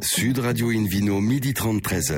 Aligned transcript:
Sud 0.00 0.38
Radio 0.38 0.70
Invino, 0.70 1.20
midi 1.20 1.54
30, 1.54 1.82
13h. 1.82 2.14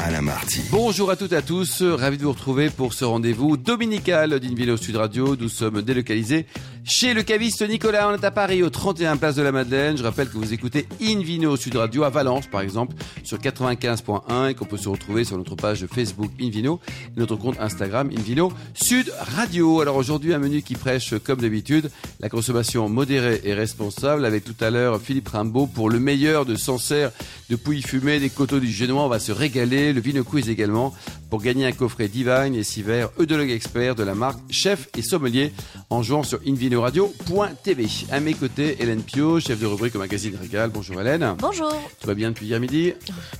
Alain 0.00 0.22
Marty. 0.22 0.60
Bonjour 0.70 1.10
à 1.10 1.16
toutes 1.16 1.32
et 1.32 1.36
à 1.36 1.42
tous, 1.42 1.82
ravi 1.82 2.18
de 2.18 2.22
vous 2.22 2.32
retrouver 2.32 2.70
pour 2.70 2.94
ce 2.94 3.04
rendez-vous 3.04 3.56
dominical 3.56 4.38
d'Invino 4.38 4.76
Sud 4.76 4.96
Radio. 4.96 5.34
Nous 5.36 5.48
sommes 5.48 5.82
délocalisés 5.82 6.46
chez 6.88 7.12
le 7.12 7.22
caviste 7.22 7.68
Nicolas. 7.68 8.08
On 8.08 8.14
est 8.14 8.24
à 8.24 8.30
Paris, 8.30 8.62
au 8.62 8.70
31 8.70 9.18
Place 9.18 9.36
de 9.36 9.42
la 9.42 9.52
Madeleine. 9.52 9.98
Je 9.98 10.02
rappelle 10.02 10.28
que 10.28 10.38
vous 10.38 10.54
écoutez 10.54 10.88
Invino 11.02 11.54
Sud 11.56 11.76
Radio 11.76 12.02
à 12.02 12.10
Valence, 12.10 12.46
par 12.46 12.62
exemple, 12.62 12.96
sur 13.24 13.38
95.1 13.38 14.50
et 14.50 14.54
qu'on 14.54 14.64
peut 14.64 14.78
se 14.78 14.88
retrouver 14.88 15.24
sur 15.24 15.36
notre 15.36 15.54
page 15.54 15.86
Facebook 15.86 16.30
Invino 16.40 16.80
et 17.14 17.20
notre 17.20 17.36
compte 17.36 17.60
Instagram 17.60 18.10
Invino 18.16 18.50
Sud 18.74 19.12
Radio. 19.36 19.80
Alors 19.82 19.96
aujourd'hui, 19.96 20.32
un 20.32 20.38
menu 20.38 20.62
qui 20.62 20.76
prêche, 20.76 21.14
comme 21.22 21.40
d'habitude, 21.40 21.90
la 22.20 22.30
consommation 22.30 22.88
modérée 22.88 23.42
et 23.44 23.52
responsable 23.52 24.24
avec 24.24 24.44
tout 24.44 24.56
à 24.60 24.70
l'heure 24.70 25.00
Philippe 25.00 25.28
Rimbaud 25.28 25.66
pour 25.66 25.90
le 25.90 26.00
meilleur 26.00 26.46
de 26.46 26.56
Sancerre, 26.56 27.12
de 27.50 27.56
Pouilly 27.56 27.82
Fumé, 27.82 28.18
des 28.18 28.30
coteaux 28.30 28.60
du 28.60 28.70
Génois. 28.70 29.04
On 29.04 29.08
va 29.08 29.20
se 29.20 29.32
régaler. 29.32 29.92
Le 29.92 30.00
Vino 30.00 30.24
Quiz 30.24 30.48
également 30.48 30.94
pour 31.28 31.42
gagner 31.42 31.66
un 31.66 31.72
coffret 31.72 32.08
Divine 32.08 32.54
et 32.54 32.62
Siver, 32.62 33.08
œdologue 33.20 33.50
expert 33.50 33.94
de 33.94 34.02
la 34.02 34.14
marque 34.14 34.38
Chef 34.50 34.88
et 34.96 35.02
Sommelier 35.02 35.52
en 35.90 36.02
jouant 36.02 36.22
sur 36.22 36.40
invinoradio.tv. 36.78 38.06
À 38.10 38.20
mes 38.20 38.34
côtés, 38.34 38.76
Hélène 38.80 39.02
Pio, 39.02 39.40
chef 39.40 39.58
de 39.58 39.66
rubrique 39.66 39.96
au 39.96 39.98
magazine 39.98 40.36
Régal. 40.40 40.70
Bonjour 40.70 41.00
Hélène. 41.00 41.34
Bonjour. 41.38 41.72
Tout 42.00 42.06
va 42.06 42.14
bien 42.14 42.30
depuis 42.30 42.46
hier 42.46 42.60
midi 42.60 42.92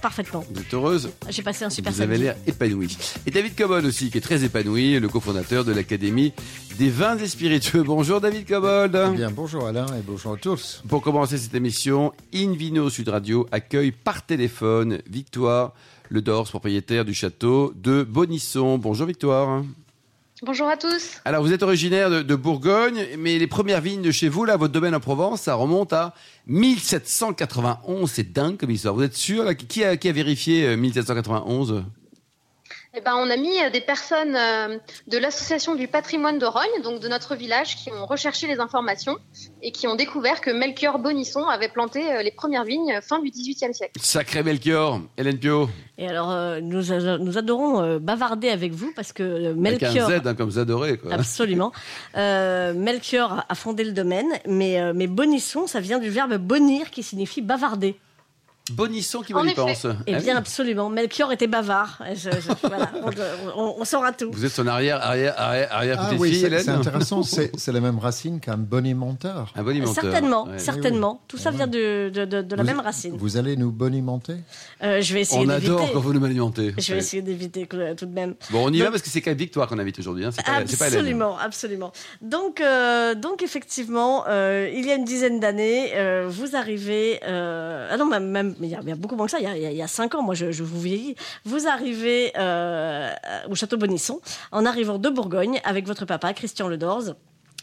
Parfaitement. 0.02 0.44
Vous 0.50 0.60
êtes 0.60 0.74
heureuse 0.74 1.10
J'ai 1.28 1.42
passé 1.42 1.64
un 1.64 1.70
super 1.70 1.92
Vous 1.92 2.00
avez 2.00 2.18
l'air 2.18 2.36
épanoui. 2.46 2.96
Et 3.26 3.30
David 3.30 3.54
Cobol 3.54 3.86
aussi, 3.86 4.10
qui 4.10 4.18
est 4.18 4.22
très 4.22 4.42
épanoui, 4.42 4.98
le 4.98 5.08
cofondateur 5.08 5.64
de 5.64 5.72
l'Académie 5.72 6.32
des 6.78 6.90
vins 6.90 7.16
et 7.16 7.28
spiritueux. 7.28 7.84
Bonjour 7.84 8.20
David 8.20 8.46
Cobol. 8.46 8.90
Eh 9.12 9.16
Bien, 9.16 9.30
bonjour 9.30 9.66
Alain 9.66 9.86
et 9.86 10.02
bonjour 10.04 10.32
à 10.32 10.36
tous. 10.36 10.82
Pour 10.88 11.02
commencer 11.02 11.38
cette 11.38 11.54
émission, 11.54 12.12
Invino 12.34 12.90
Sud 12.90 13.08
Radio 13.08 13.46
accueille 13.52 13.92
par 13.92 14.26
téléphone 14.26 14.98
Victoire 15.08 15.74
Le 16.08 16.22
Dors, 16.22 16.48
propriétaire 16.48 17.04
du 17.04 17.14
château 17.14 17.72
de 17.76 18.02
Bonisson. 18.02 18.78
Bonjour 18.78 19.06
Victoire. 19.06 19.62
Bonjour 20.42 20.68
à 20.68 20.76
tous. 20.76 21.20
Alors 21.24 21.42
vous 21.42 21.52
êtes 21.52 21.64
originaire 21.64 22.10
de, 22.10 22.34
Bourgogne, 22.36 23.04
mais 23.18 23.40
les 23.40 23.48
premières 23.48 23.80
vignes 23.80 24.02
de 24.02 24.12
chez 24.12 24.28
vous, 24.28 24.44
là, 24.44 24.56
votre 24.56 24.72
domaine 24.72 24.94
en 24.94 25.00
Provence, 25.00 25.42
ça 25.42 25.54
remonte 25.54 25.92
à 25.92 26.14
1791. 26.46 28.08
C'est 28.08 28.32
dingue 28.32 28.56
comme 28.56 28.70
histoire. 28.70 28.94
Vous 28.94 29.02
êtes 29.02 29.16
sûr 29.16 29.56
qui, 29.56 29.82
a, 29.82 29.96
vérifié 29.96 30.64
euh, 30.64 30.76
1791 30.76 31.84
Eh 32.96 33.00
ben, 33.02 33.12
on 33.16 33.28
a 33.28 33.36
mis 33.36 33.60
euh, 33.62 33.70
des 33.70 33.82
personnes 33.82 34.34
euh, 34.34 34.78
de 35.06 35.18
l'association 35.18 35.74
du 35.74 35.88
patrimoine 35.88 36.38
de 36.38 36.46
Rogne, 36.46 36.82
donc 36.82 37.00
de 37.00 37.08
notre 37.08 37.36
village, 37.36 37.76
qui 37.76 37.90
ont 37.92 38.06
recherché 38.06 38.46
les 38.46 38.60
informations 38.60 39.16
et 39.62 39.72
qui 39.72 39.86
ont 39.86 39.94
découvert 39.94 40.40
que 40.40 40.50
Melchior 40.50 40.98
Bonisson 40.98 41.44
avait 41.44 41.68
planté 41.68 42.10
euh, 42.10 42.22
les 42.22 42.30
premières 42.30 42.64
vignes 42.64 42.98
fin 43.02 43.20
du 43.20 43.30
XVIIIe 43.30 43.74
siècle. 43.74 43.92
Sacré 44.00 44.42
Melchior, 44.42 45.00
Hélène 45.18 45.38
Pio, 45.38 45.68
Et 45.98 46.08
alors, 46.08 46.30
euh, 46.30 46.60
nous, 46.62 46.82
nous 47.18 47.36
adorons 47.36 47.82
euh, 47.82 47.98
bavarder 47.98 48.48
avec 48.48 48.72
vous 48.72 48.90
parce 48.96 49.12
que 49.12 49.22
euh, 49.22 49.50
avec 49.50 49.82
un 49.82 49.90
Melchior. 49.92 50.10
Z, 50.10 50.26
hein, 50.26 50.34
comme 50.34 50.48
vous 50.48 50.58
adorez. 50.58 50.96
Quoi. 50.96 51.12
Absolument. 51.12 51.72
Euh, 52.16 52.72
Melchior 52.72 53.44
a 53.46 53.54
fondé 53.54 53.84
le 53.84 53.92
domaine, 53.92 54.28
mais, 54.46 54.80
euh, 54.80 54.92
mais 54.94 55.08
Bonisson, 55.08 55.66
ça 55.66 55.80
vient 55.80 55.98
du 55.98 56.08
verbe 56.08 56.36
bonir 56.38 56.90
qui 56.90 57.02
signifie 57.02 57.42
bavarder. 57.42 57.96
Bonisson 58.72 59.20
qui 59.22 59.32
y 59.32 59.54
pense. 59.54 59.86
Eh 60.06 60.14
Ah 60.14 60.18
bien, 60.20 60.32
oui. 60.34 60.38
absolument. 60.38 60.88
Melchior 60.90 61.32
était 61.32 61.46
bavard. 61.46 62.02
Je- 62.14 62.30
je- 62.30 62.68
voilà, 62.68 62.90
on, 63.56 63.60
on- 63.62 63.74
on 63.80 63.84
saura 63.84 64.12
tout. 64.12 64.30
Vous 64.32 64.44
êtes 64.44 64.52
son 64.52 64.66
arrière, 64.66 65.02
arrière, 65.04 65.34
arrière, 65.36 65.68
arrière 65.72 65.96
Ah 66.00 66.10
oui, 66.18 66.30
fille, 66.30 66.40
c'est 66.60 66.68
intéressant, 66.68 67.22
c'est 67.22 67.72
la 67.72 67.80
même 67.80 67.98
racine 67.98 68.40
qu'un 68.40 68.56
bonimenteur. 68.56 69.52
Un 69.56 69.62
bonimenteur. 69.62 70.02
Certainement, 70.02 70.44
Ouais. 70.44 70.58
certainement. 70.58 71.20
Tout 71.28 71.38
ça 71.38 71.50
vient 71.50 71.66
de, 71.66 72.10
de, 72.12 72.24
de- 72.24 72.42
de 72.42 72.56
la 72.56 72.62
Vous- 72.62 72.68
même 72.68 72.80
racine. 72.80 73.16
Vous 73.16 73.36
allez 73.36 73.56
nous 73.56 73.70
bonimenter 73.72 74.36
Euh, 74.82 75.00
je 75.00 75.14
vais 75.14 75.20
essayer 75.22 75.44
On 75.44 75.48
adore 75.48 75.90
quand 75.92 76.00
vous 76.00 76.12
nous 76.12 76.20
m'alimentez. 76.20 76.74
Je 76.78 76.92
vais 76.92 76.98
essayer 76.98 77.22
d'éviter 77.22 77.66
que- 77.66 77.94
tout 77.94 78.06
de 78.06 78.14
même. 78.14 78.34
Bon, 78.50 78.64
on 78.68 78.72
y 78.72 78.80
va 78.80 78.90
parce 78.90 79.02
que 79.02 79.08
c'est 79.08 79.20
quand 79.20 79.30
même 79.30 79.38
Victoire 79.38 79.68
qu'on 79.68 79.78
invite 79.78 79.98
aujourd'hui. 80.00 80.24
Hein. 80.24 80.30
Pas, 80.44 80.60
Hélène. 80.62 80.66
Absolument, 80.80 81.38
absolument. 81.38 81.92
Donc, 82.22 82.60
euh, 82.60 83.14
donc 83.14 83.42
effectivement, 83.42 84.24
euh, 84.28 84.68
il 84.74 84.84
y 84.86 84.90
a 84.90 84.94
une 84.96 85.04
dizaine 85.04 85.38
d'années, 85.40 85.92
euh, 85.94 86.26
vous 86.28 86.56
arrivez. 86.56 87.20
euh, 87.24 87.88
ah 87.90 87.96
non, 87.96 88.06
même, 88.06 88.54
même 88.60 88.70
il 88.70 88.88
y, 88.88 88.92
a, 88.92 88.96
beaucoup 88.96 89.16
moins 89.16 89.26
que 89.26 89.32
ça. 89.32 89.40
Il 89.40 89.76
y 89.76 89.82
a, 89.82 89.88
cinq 89.88 90.14
ans, 90.14 90.22
moi, 90.22 90.34
je, 90.34 90.52
je 90.52 90.62
vous 90.62 90.80
vieillis. 90.80 91.14
Vous 91.44 91.66
arrivez 91.66 92.32
euh, 92.36 93.12
au 93.50 93.54
château 93.54 93.76
Bonisson 93.76 94.20
en 94.52 94.64
arrivant 94.64 94.98
de 94.98 95.08
Bourgogne 95.08 95.60
avec 95.64 95.86
votre 95.86 96.04
papa, 96.04 96.32
Christian 96.32 96.68
Ledorze. 96.68 97.14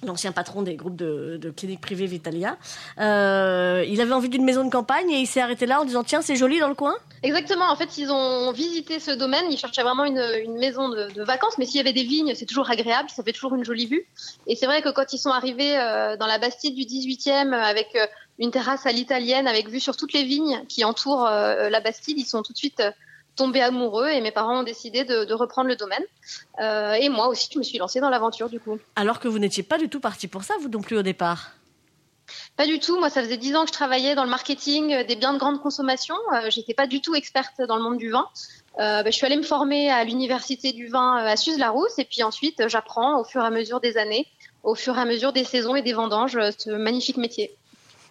L'ancien 0.04 0.34
patron 0.34 0.62
des 0.62 0.76
groupes 0.76 0.98
de, 0.98 1.54
cliniques 1.56 1.80
privées 1.80 2.06
Vitalia. 2.06 2.58
Euh, 3.00 3.86
il 3.88 4.02
avait 4.02 4.12
envie 4.12 4.28
d'une 4.28 4.44
maison 4.44 4.66
de 4.66 4.70
campagne 4.70 5.10
et 5.10 5.20
il 5.20 5.26
s'est 5.26 5.40
arrêté 5.40 5.66
là 5.66 5.80
en 5.80 5.86
disant 5.86 6.04
Tiens, 6.04 6.22
c'est 6.22 6.36
joli 6.36 6.60
dans 6.60 6.68
le 6.68 6.76
coin 6.76 6.96
Exactement. 7.24 7.72
En 7.72 7.78
fait, 7.78 7.98
ils 7.98 8.12
ont 8.12 8.52
visité 8.52 9.00
ce 9.00 9.12
domaine. 9.12 9.46
Ils 9.50 9.58
cherchaient 9.58 9.84
vraiment 9.84 10.04
une, 10.04 10.58
maison 10.60 10.90
de, 10.90 11.24
vacances. 11.24 11.58
Mais 11.58 11.66
s'il 11.66 11.78
y 11.78 11.80
avait 11.80 11.94
des 11.94 12.04
vignes, 12.04 12.34
c'est 12.36 12.46
toujours 12.46 12.70
agréable. 12.70 13.10
Ça 13.10 13.24
fait 13.24 13.32
toujours 13.32 13.56
une 13.56 13.64
jolie 13.64 13.88
vue. 13.88 14.06
Et 14.48 14.58
c'est 14.58 14.66
vrai 14.66 14.82
que 14.82 14.90
quand 14.90 15.14
ils 15.14 15.18
sont 15.18 15.32
arrivés 15.32 15.78
euh, 15.78 16.18
dans 16.18 16.28
la 16.28 16.40
Bastide 16.40 16.76
du 16.76 16.84
18e 16.84 17.54
avec 17.54 17.96
une 18.40 18.52
terrasse 18.52 18.86
à 18.86 18.92
l'italienne, 18.92 19.48
avec 19.48 19.70
vue 19.70 19.80
sur 19.80 19.96
toutes 19.96 20.14
les 20.14 20.24
vignes 20.24 20.64
qui 20.68 20.84
entourent 20.84 21.26
euh, 21.26 21.70
la 21.70 21.80
Bastide, 21.80 22.18
ils 22.20 22.26
sont 22.26 22.44
tout 22.44 22.54
de 22.54 22.58
suite 22.58 22.80
euh, 22.82 22.92
tombés 23.36 23.62
amoureux. 23.62 24.10
Et 24.10 24.22
mes 24.22 24.32
parents 24.32 24.60
ont 24.60 24.64
décidé 24.64 25.04
de, 25.06 25.24
de 25.24 25.34
reprendre 25.34 25.70
le 25.70 25.76
domaine. 25.76 26.04
Euh, 26.60 26.94
et 26.94 27.10
moi 27.10 27.28
aussi, 27.28 27.50
je 27.54 27.58
me 27.60 27.64
suis 27.64 27.78
lancée 27.78 28.00
dans 28.00 28.10
l'aventure 28.10 28.50
du 28.50 28.60
coup. 28.60 28.78
Alors 28.96 29.20
que 29.20 29.28
vous 29.28 29.40
n'étiez 29.40 29.64
pas 29.64 29.78
du 29.78 29.90
tout 29.90 30.00
parti 30.00 30.28
pour 30.28 30.44
ça, 30.44 30.54
vous 30.60 30.70
non 30.70 30.82
plus 30.82 30.98
au 30.98 31.02
départ? 31.02 31.52
Pas 32.58 32.66
du 32.66 32.80
tout. 32.80 32.98
Moi, 33.00 33.10
ça 33.10 33.22
faisait 33.22 33.38
dix 33.38 33.56
ans 33.56 33.64
que 33.64 33.68
je 33.68 33.74
travaillais 33.74 34.16
dans 34.16 34.24
le 34.24 34.30
marketing 34.30 35.06
des 35.06 35.16
biens 35.16 35.34
de 35.34 35.38
grande 35.38 35.62
consommation. 35.62 36.16
Euh, 36.34 36.50
J'étais 36.50 36.74
pas 36.74 36.88
du 36.88 37.00
tout 37.00 37.14
experte 37.16 37.62
dans 37.62 37.78
le 37.78 37.84
monde 37.84 37.98
du 37.98 38.10
vin. 38.10 38.28
Euh, 38.80 39.04
bah, 39.04 39.12
je 39.12 39.16
suis 39.16 39.26
allée 39.26 39.38
me 39.38 39.44
former 39.44 39.90
à 39.92 40.04
l'université 40.04 40.74
du 40.74 40.88
vin 40.88 41.18
à 41.18 41.38
Suse-la-Rousse 41.38 41.98
et 42.00 42.04
puis 42.04 42.24
ensuite 42.24 42.68
j'apprends 42.68 43.22
au 43.22 43.24
fur 43.24 43.42
et 43.42 43.46
à 43.46 43.50
mesure 43.50 43.80
des 43.80 43.98
années, 43.98 44.28
au 44.64 44.76
fur 44.76 44.98
et 44.98 45.02
à 45.02 45.06
mesure 45.06 45.32
des 45.32 45.46
saisons 45.46 45.76
et 45.76 45.82
des 45.82 45.94
vendanges, 45.94 46.38
ce 46.58 46.72
magnifique 46.72 47.18
métier. 47.18 47.56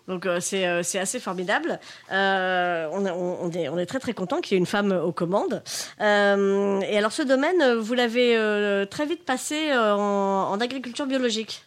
Donc 0.09 0.26
euh, 0.26 0.38
c'est 0.41 0.66
euh, 0.66 0.82
c'est 0.82 0.98
assez 0.98 1.19
formidable. 1.19 1.81
Euh, 2.12 2.88
on, 2.92 3.06
est- 3.06 3.69
on, 3.69 3.78
est, 3.78 3.87
très 3.87 4.00
très 4.00 4.12
content 4.12 4.41
qu'il 4.41 4.53
y 4.53 4.54
ait 4.56 4.59
une 4.59 4.66
femme 4.66 4.92
aux 4.92 5.12
commandes. 5.12 5.62
Et 5.98 6.98
alors 6.98 7.12
ce 7.12 7.22
domaine, 7.22 7.75
vous 7.75 7.94
l'avez 7.94 8.87
très 8.91 9.06
vite 9.06 9.25
passé 9.25 9.72
en, 9.75 10.59
agriculture 10.60 11.06
biologique. 11.06 11.64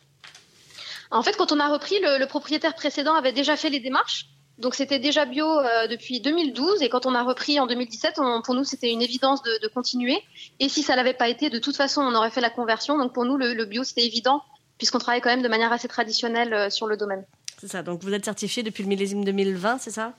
En 1.10 1.24
fait, 1.24 1.38
quand 1.38 1.52
on 1.52 1.60
a 1.60 1.68
repris, 1.70 1.96
le, 2.02 2.26
propriétaire 2.26 2.76
précédent 2.76 3.16
avait 3.16 3.32
déjà 3.32 3.56
fait 3.56 3.70
les 3.70 3.80
démarches. 3.80 4.28
Donc 4.58 4.74
c'était 4.74 5.00
déjà 5.00 5.26
bio 5.26 5.46
depuis 5.90 6.20
2012 6.20 6.82
et 6.82 6.90
quand 6.90 7.06
on 7.06 7.14
a 7.14 7.24
repris 7.24 7.60
en 7.60 7.68
2017, 7.68 8.16
on- 8.18 8.42
pour 8.42 8.56
nous 8.56 8.64
c'était 8.64 8.92
une 8.92 9.02
évidence 9.02 9.42
de, 9.44 9.68
continuer. 9.68 10.22
Et 10.60 10.70
si 10.70 10.84
ça 10.84 10.96
l'avait 10.96 11.14
pas 11.14 11.30
été, 11.30 11.50
de 11.50 11.60
toute 11.60 11.76
façon 11.76 12.02
on 12.02 12.14
aurait 12.16 12.32
fait 12.32 12.42
la 12.42 12.50
conversion. 12.50 12.98
Donc 12.98 13.14
pour 13.14 13.26
nous 13.26 13.38
le, 13.38 13.66
bio 13.66 13.84
c'était 13.84 14.06
évident 14.06 14.42
puisqu'on 14.78 15.00
travaille 15.00 15.22
quand 15.22 15.30
même 15.30 15.42
de 15.42 15.48
manière 15.48 15.72
assez 15.72 15.88
traditionnelle 15.88 16.72
sur 16.72 16.88
le 16.88 16.98
domaine. 16.98 17.26
C'est 17.60 17.68
ça. 17.68 17.82
Donc 17.84 18.04
vous 18.04 18.14
êtes 18.14 18.26
certifié 18.26 18.64
depuis 18.64 18.84
le 18.84 18.90
millésime 18.90 19.24
2020, 19.26 19.80
c'est 19.80 19.92
ça? 19.92 20.14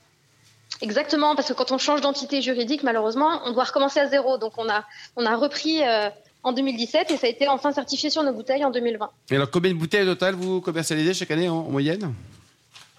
Exactement, 0.81 1.35
parce 1.35 1.47
que 1.47 1.53
quand 1.53 1.71
on 1.71 1.77
change 1.77 2.01
d'entité 2.01 2.41
juridique, 2.41 2.83
malheureusement, 2.83 3.41
on 3.45 3.51
doit 3.53 3.63
recommencer 3.65 3.99
à 3.99 4.07
zéro. 4.07 4.37
Donc 4.37 4.53
on 4.57 4.69
a, 4.69 4.85
on 5.15 5.25
a 5.25 5.35
repris 5.35 5.83
euh, 5.83 6.09
en 6.43 6.51
2017 6.53 7.11
et 7.11 7.17
ça 7.17 7.27
a 7.27 7.29
été 7.29 7.47
enfin 7.47 7.71
certifié 7.71 8.09
sur 8.09 8.23
nos 8.23 8.33
bouteilles 8.33 8.63
en 8.63 8.71
2020. 8.71 9.09
Et 9.31 9.35
alors, 9.35 9.49
combien 9.49 9.73
de 9.73 9.77
bouteilles 9.77 10.03
au 10.03 10.13
total 10.13 10.35
vous 10.35 10.61
commercialisez 10.61 11.13
chaque 11.13 11.31
année 11.31 11.49
en, 11.49 11.55
en 11.57 11.69
moyenne? 11.69 12.13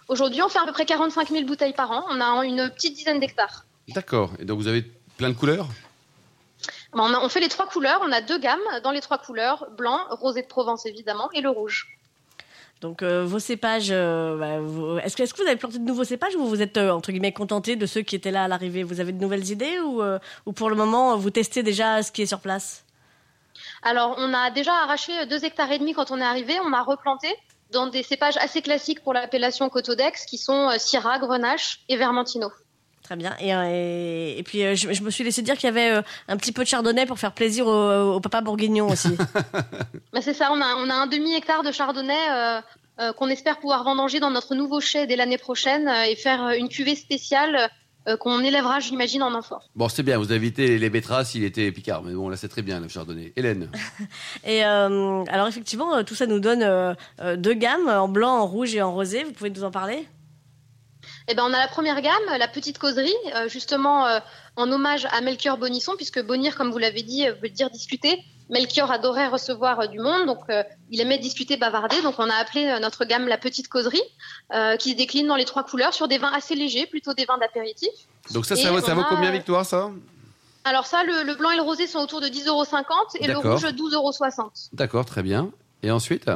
Aujourd'hui, 0.08 0.42
on 0.42 0.48
fait 0.48 0.58
à 0.58 0.64
peu 0.66 0.72
près 0.72 0.84
45 0.86 1.28
000 1.30 1.44
bouteilles 1.44 1.72
par 1.74 1.90
an. 1.92 2.04
On 2.10 2.20
a 2.20 2.44
une 2.44 2.68
petite 2.70 2.96
dizaine 2.96 3.20
d'hectares. 3.20 3.64
D'accord. 3.88 4.32
Et 4.40 4.44
donc, 4.44 4.58
vous 4.58 4.66
avez 4.66 4.82
plein 5.16 5.28
de 5.28 5.34
couleurs? 5.34 5.68
On, 6.92 6.98
a- 7.14 7.20
on 7.20 7.28
fait 7.28 7.40
les 7.40 7.48
trois 7.48 7.66
couleurs. 7.68 8.00
On 8.02 8.10
a 8.10 8.20
deux 8.20 8.38
gammes 8.38 8.58
dans 8.82 8.90
les 8.90 9.00
trois 9.00 9.18
couleurs 9.18 9.68
blanc, 9.78 10.00
rosé 10.10 10.42
de 10.42 10.46
Provence 10.48 10.84
évidemment, 10.86 11.30
et 11.32 11.40
le 11.40 11.50
rouge. 11.50 11.86
Donc 12.80 13.02
euh, 13.02 13.24
vos 13.26 13.38
cépages, 13.38 13.90
euh, 13.90 14.36
bah, 14.38 15.02
est-ce 15.04 15.16
que, 15.16 15.42
vous 15.42 15.46
avez 15.46 15.56
planté 15.56 15.78
de 15.78 15.84
nouveaux 15.84 16.04
cépages 16.04 16.34
ou 16.34 16.46
vous 16.46 16.62
êtes 16.62 16.78
euh, 16.78 16.90
entre 16.90 17.12
guillemets 17.12 17.32
contenté 17.32 17.76
de 17.76 17.84
ceux 17.84 18.00
qui 18.00 18.16
étaient 18.16 18.30
là 18.30 18.44
à 18.44 18.48
l'arrivée? 18.48 18.82
Vous 18.82 19.00
avez 19.00 19.12
de 19.12 19.20
nouvelles 19.20 19.50
idées 19.50 19.78
ou, 19.80 20.02
ou 20.46 20.52
pour 20.52 20.70
le 20.70 20.76
moment 20.76 21.16
vous 21.16 21.30
testez 21.30 21.62
déjà 21.62 22.02
ce 22.02 22.10
qui 22.10 22.22
est 22.22 22.26
sur 22.26 22.40
place? 22.40 22.84
Alors, 23.82 24.14
on 24.18 24.32
a 24.32 24.50
déjà 24.50 24.72
arraché 24.72 25.12
deux 25.26 25.44
hectares 25.44 25.70
et 25.72 25.78
demi 25.78 25.92
quand 25.92 26.10
on 26.10 26.18
est 26.18 26.24
arrivé. 26.24 26.58
On 26.64 26.72
a 26.72 26.82
replanté 26.82 27.28
dans 27.70 27.86
des 27.86 28.02
cépages 28.02 28.36
assez 28.38 28.62
classiques 28.62 29.02
pour 29.02 29.12
l'appellation 29.12 29.68
Cotodex, 29.68 30.24
qui 30.24 30.38
sont 30.38 30.70
Syrah, 30.78 31.18
Grenache 31.18 31.80
et 31.88 31.96
Vermentino. 31.96 32.50
Très 33.10 33.16
bien. 33.16 33.34
Et, 33.40 33.52
euh, 33.52 33.64
et, 33.68 34.38
et 34.38 34.42
puis, 34.44 34.62
euh, 34.62 34.76
je, 34.76 34.92
je 34.92 35.02
me 35.02 35.10
suis 35.10 35.24
laissé 35.24 35.42
dire 35.42 35.56
qu'il 35.56 35.64
y 35.64 35.68
avait 35.68 35.90
euh, 35.96 36.02
un 36.28 36.36
petit 36.36 36.52
peu 36.52 36.62
de 36.62 36.68
chardonnay 36.68 37.06
pour 37.06 37.18
faire 37.18 37.32
plaisir 37.32 37.66
au, 37.66 38.12
au 38.14 38.20
papa 38.20 38.40
bourguignon 38.40 38.86
aussi. 38.86 39.08
Bah, 40.12 40.20
c'est 40.22 40.32
ça, 40.32 40.50
on 40.52 40.60
a, 40.60 40.76
on 40.76 40.88
a 40.88 40.94
un 40.94 41.08
demi-hectare 41.08 41.64
de 41.64 41.72
chardonnay 41.72 42.14
euh, 42.30 42.60
euh, 43.00 43.12
qu'on 43.12 43.26
espère 43.26 43.58
pouvoir 43.58 43.82
vendanger 43.82 44.20
dans 44.20 44.30
notre 44.30 44.54
nouveau 44.54 44.80
chai 44.80 45.08
dès 45.08 45.16
l'année 45.16 45.38
prochaine 45.38 45.88
euh, 45.88 46.04
et 46.04 46.14
faire 46.14 46.44
euh, 46.46 46.52
une 46.52 46.68
cuvée 46.68 46.94
spéciale 46.94 47.68
euh, 48.06 48.16
qu'on 48.16 48.44
élèvera, 48.44 48.78
j'imagine, 48.78 49.24
en 49.24 49.34
amphore. 49.34 49.68
Bon, 49.74 49.88
c'est 49.88 50.04
bien, 50.04 50.16
vous 50.16 50.26
avez 50.26 50.36
évité 50.36 50.78
les 50.78 50.88
betteraves 50.88 51.26
s'il 51.26 51.42
était 51.42 51.72
picard, 51.72 52.04
mais 52.04 52.12
bon, 52.12 52.28
là, 52.28 52.36
c'est 52.36 52.46
très 52.48 52.62
bien, 52.62 52.78
le 52.78 52.86
chardonnay. 52.86 53.32
Hélène 53.34 53.72
et 54.44 54.64
euh, 54.64 55.24
alors, 55.24 55.48
effectivement, 55.48 56.04
tout 56.04 56.14
ça 56.14 56.26
nous 56.26 56.38
donne 56.38 56.94
deux 57.38 57.54
gammes, 57.54 57.88
en 57.88 58.06
blanc, 58.06 58.36
en 58.38 58.46
rouge 58.46 58.72
et 58.76 58.82
en 58.82 58.92
rosé. 58.92 59.24
Vous 59.24 59.32
pouvez 59.32 59.50
nous 59.50 59.64
en 59.64 59.72
parler? 59.72 60.06
Eh 61.28 61.34
ben, 61.34 61.44
on 61.44 61.52
a 61.52 61.58
la 61.58 61.68
première 61.68 62.00
gamme, 62.00 62.38
la 62.38 62.48
petite 62.48 62.78
causerie, 62.78 63.14
euh, 63.36 63.48
justement 63.48 64.06
euh, 64.06 64.18
en 64.56 64.70
hommage 64.72 65.06
à 65.12 65.20
Melchior 65.20 65.58
Bonisson, 65.58 65.92
puisque 65.96 66.20
bonir, 66.24 66.56
comme 66.56 66.70
vous 66.70 66.78
l'avez 66.78 67.02
dit, 67.02 67.26
euh, 67.28 67.34
veut 67.42 67.48
dire 67.48 67.70
discuter. 67.70 68.22
Melchior 68.48 68.90
adorait 68.90 69.28
recevoir 69.28 69.88
du 69.88 70.00
monde, 70.00 70.26
donc 70.26 70.40
euh, 70.50 70.64
il 70.90 71.00
aimait 71.00 71.18
discuter, 71.18 71.56
bavarder. 71.56 72.02
Donc 72.02 72.16
on 72.18 72.28
a 72.28 72.34
appelé 72.34 72.66
euh, 72.66 72.80
notre 72.80 73.04
gamme 73.04 73.28
la 73.28 73.38
petite 73.38 73.68
causerie, 73.68 74.02
euh, 74.52 74.76
qui 74.76 74.90
se 74.92 74.96
décline 74.96 75.28
dans 75.28 75.36
les 75.36 75.44
trois 75.44 75.62
couleurs 75.62 75.94
sur 75.94 76.08
des 76.08 76.18
vins 76.18 76.32
assez 76.32 76.56
légers, 76.56 76.86
plutôt 76.86 77.14
des 77.14 77.26
vins 77.26 77.38
d'apéritif. 77.38 77.90
Donc 78.32 78.46
ça, 78.46 78.56
ça, 78.56 78.70
vaut- 78.72 78.80
ça 78.80 78.94
combien, 79.08 79.30
Victoire, 79.30 79.64
ça? 79.64 79.90
Alors 80.64 80.86
ça, 80.86 81.04
le, 81.04 81.22
le 81.22 81.34
blanc 81.36 81.50
et 81.52 81.56
le 81.56 81.62
rosé 81.62 81.86
sont 81.86 82.00
autour 82.00 82.20
de 82.20 82.26
10,50 82.26 82.48
euros 82.48 82.64
et 83.20 83.26
le 83.28 83.38
rouge 83.38 83.64
12,60 83.64 83.94
euros. 83.94 84.12
D'accord, 84.72 85.04
très 85.06 85.22
bien. 85.22 85.50
Et 85.82 85.90
ensuite? 85.92 86.28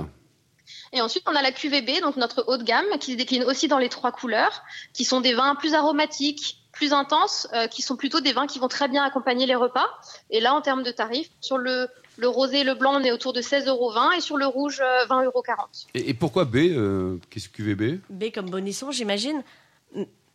Et 0.94 1.00
ensuite, 1.00 1.24
on 1.26 1.34
a 1.34 1.42
la 1.42 1.50
QVB, 1.52 2.00
donc 2.00 2.16
notre 2.16 2.44
haut 2.46 2.56
de 2.56 2.62
gamme, 2.62 2.86
qui 3.00 3.12
se 3.12 3.16
décline 3.16 3.42
aussi 3.44 3.68
dans 3.68 3.78
les 3.78 3.88
trois 3.88 4.12
couleurs, 4.12 4.62
qui 4.92 5.04
sont 5.04 5.20
des 5.20 5.34
vins 5.34 5.56
plus 5.56 5.74
aromatiques, 5.74 6.58
plus 6.72 6.92
intenses, 6.92 7.48
euh, 7.52 7.66
qui 7.66 7.82
sont 7.82 7.96
plutôt 7.96 8.20
des 8.20 8.32
vins 8.32 8.46
qui 8.46 8.58
vont 8.60 8.68
très 8.68 8.88
bien 8.88 9.02
accompagner 9.04 9.44
les 9.46 9.54
repas. 9.56 9.86
Et 10.30 10.40
là, 10.40 10.54
en 10.54 10.60
termes 10.60 10.82
de 10.84 10.90
tarifs, 10.92 11.28
sur 11.40 11.58
le, 11.58 11.88
le 12.16 12.28
rosé 12.28 12.60
et 12.60 12.64
le 12.64 12.74
blanc, 12.74 12.94
on 12.94 13.04
est 13.04 13.12
autour 13.12 13.32
de 13.32 13.40
16,20 13.42 13.68
euros 13.68 13.92
et 14.16 14.20
sur 14.20 14.36
le 14.36 14.46
rouge, 14.46 14.80
euh, 14.80 15.06
20,40 15.06 15.24
euros. 15.24 15.42
et, 15.94 16.10
et 16.10 16.14
pourquoi 16.14 16.44
B 16.44 16.56
euh, 16.56 17.16
Qu'est-ce 17.30 17.48
que 17.48 17.56
QVB 17.62 18.00
B? 18.08 18.24
Comme 18.32 18.50
Bonisson, 18.50 18.90
j'imagine. 18.92 19.42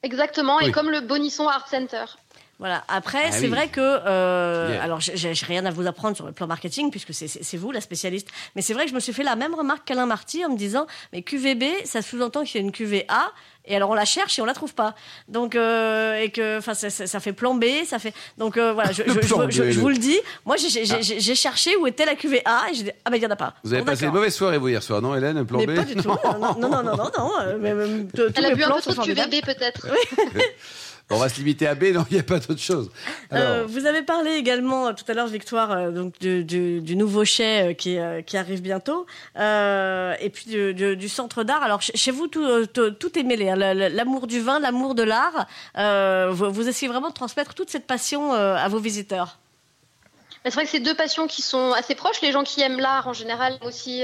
Exactement, 0.02 0.58
Oui. 0.58 0.68
et 0.70 0.72
comme 0.72 0.90
le 0.90 1.02
Bonisson 1.02 1.48
Art 1.48 1.68
Center. 1.68 2.06
Voilà. 2.60 2.84
Après, 2.90 3.22
Ah 3.28 3.32
c'est 3.32 3.44
oui. 3.44 3.48
vrai 3.48 3.70
que, 3.70 3.80
euh, 3.82 4.70
Yeah. 4.74 4.84
alors 4.84 5.00
j'ai 5.00 5.32
rien 5.46 5.66
à 5.66 5.72
vous 5.72 5.88
apprendre 5.88 6.16
sur 6.18 6.26
le 6.26 6.34
plan 6.34 6.46
marketing 6.46 6.92
puisque 6.92 7.14
c'est- 7.14 7.58
vous 7.58 7.72
la 7.72 7.80
spécialiste. 7.82 8.28
Mais 8.56 8.62
c'est 8.62 8.74
vrai 8.74 8.84
que 8.84 8.90
je 8.90 8.96
me 8.96 9.00
suis 9.00 9.14
fait 9.14 9.24
la 9.24 9.36
même 9.38 9.56
remarque 9.56 9.86
qu'Alain 9.86 10.06
Marty 10.06 10.44
en 10.46 10.50
me 10.50 10.58
disant, 10.58 10.86
mais 11.14 11.22
QVB, 11.22 11.64
ça 11.86 12.02
sous-entend 12.02 12.44
qu'il 12.44 12.60
y 12.60 12.64
a 12.64 12.66
une 12.68 12.72
QVA. 12.74 13.32
Et 13.66 13.76
alors 13.76 13.92
on 13.92 13.94
la 13.94 14.06
cherche 14.06 14.40
et 14.40 14.42
on 14.42 14.46
la 14.46 14.54
trouve 14.54 14.74
pas. 14.74 14.96
Donc 15.28 15.56
euh, 15.56 16.20
et 16.20 16.32
que, 16.32 16.58
enfin, 16.58 16.74
ça, 16.74 16.90
ça- 16.90 17.08
ça 17.08 17.20
fait 17.20 17.34
plan 17.34 17.54
B, 17.54 17.66
ça 17.86 18.00
fait. 18.00 18.14
Donc 18.38 18.58
euh, 18.58 18.74
voilà, 18.74 18.92
je, 18.92 19.04
vous 19.80 19.90
le 19.90 19.98
dis. 19.98 20.18
Moi, 20.46 20.56
j'ai- 20.58 20.84
Ah. 20.92 20.98
j'ai- 21.02 21.36
cherché 21.36 21.76
où 21.78 21.86
était 21.88 22.06
la 22.06 22.16
QVA 22.16 22.70
et 22.72 22.74
j'ai 22.74 22.84
dit, 22.84 22.92
ah 23.06 23.10
ben 23.10 23.18
il 23.18 23.24
y 23.24 23.26
en 23.28 23.30
a 23.32 23.36
pas. 23.36 23.54
Vous 23.64 23.72
avez 23.74 23.84
Bon, 23.84 23.92
passé 23.92 24.06
une 24.06 24.12
mauvaise 24.12 24.34
soirée, 24.36 24.58
vous, 24.58 24.68
hier 24.70 24.82
soir, 24.84 25.02
non, 25.02 25.16
Hélène 25.16 25.46
Plan 25.46 25.60
Mais 25.60 25.68
B? 25.68 25.76
pas 25.76 25.84
du 25.84 25.96
tout. 25.96 26.10
Non, 26.40 26.40
non, 26.40 26.70
non, 26.70 26.84
non, 26.84 26.96
non, 26.98 27.12
non. 27.18 27.32
euh, 27.42 27.58
mais, 27.60 27.74
mais, 27.74 28.06
tous 28.14 28.32
Elle 28.36 28.46
a 28.46 28.56
bu 28.56 28.64
un 28.64 28.72
peu 28.72 28.82
trop 28.82 28.94
de. 29.06 29.14
QVB 29.14 29.42
peut-être. 29.46 29.88
On 31.12 31.18
va 31.18 31.28
se 31.28 31.38
limiter 31.38 31.66
à 31.66 31.74
B, 31.74 31.86
non, 31.86 32.06
il 32.12 32.14
n'y 32.14 32.20
a 32.20 32.24
pas 32.24 32.38
d'autre 32.40 32.60
chose. 32.62 32.92
Alors, 33.32 33.48
Euh, 33.50 33.66
vous 33.66 33.88
avez 33.88 34.04
parlé 34.04 34.34
également 34.34 34.88
euh, 34.88 34.94
tout 34.94 35.06
à 35.08 35.14
l'heure, 35.16 35.26
Victoire, 35.28 35.72
euh, 35.72 35.90
donc 35.92 36.20
du, 36.20 36.44
du, 36.44 36.82
du 36.82 36.96
nouveau 36.96 37.26
chai 37.26 37.62
euh, 37.70 37.74
qui, 37.74 37.98
euh, 37.98 38.22
qui 38.22 38.38
arrive 38.38 38.62
bientôt, 38.62 39.08
euh, 39.38 40.14
et 40.20 40.30
puis 40.30 40.46
du, 40.46 40.74
du- 40.76 40.96
du 40.96 41.10
centre 41.10 41.44
d'art. 41.44 41.64
Alors 41.64 41.82
chez 41.82 41.98
chez 41.98 42.12
vous, 42.12 42.28
tout, 42.28 42.68
tout, 42.68 42.92
tout 42.92 43.18
est 43.18 43.24
mêlé, 43.24 43.50
hein, 43.50 43.56
l'amour 43.56 44.28
du 44.28 44.40
vin, 44.40 44.60
l'amour 44.60 44.94
de 44.94 45.02
l'art. 45.04 45.48
Euh, 45.78 46.30
vous, 46.32 46.52
vous 46.52 46.68
essayez 46.70 46.92
vraiment 46.92 47.10
de 47.10 47.16
transmettre 47.16 47.56
toute 47.56 47.72
cette 47.72 47.88
passion 47.88 48.34
euh, 48.36 48.56
à 48.56 48.68
vos 48.68 48.80
visiteurs. 48.80 49.40
Mais 50.46 50.52
C'est 50.52 50.56
vrai 50.58 50.66
que 50.66 50.70
c'est 50.72 50.80
deux 50.80 50.96
passions 50.96 51.26
qui 51.28 51.42
sont 51.42 51.72
assez 51.74 51.96
proches. 51.96 52.22
Les 52.22 52.32
gens 52.32 52.44
qui 52.44 52.62
aiment 52.62 52.80
l'art 52.80 53.08
en 53.08 53.14
général 53.14 53.58
aussi 53.66 54.04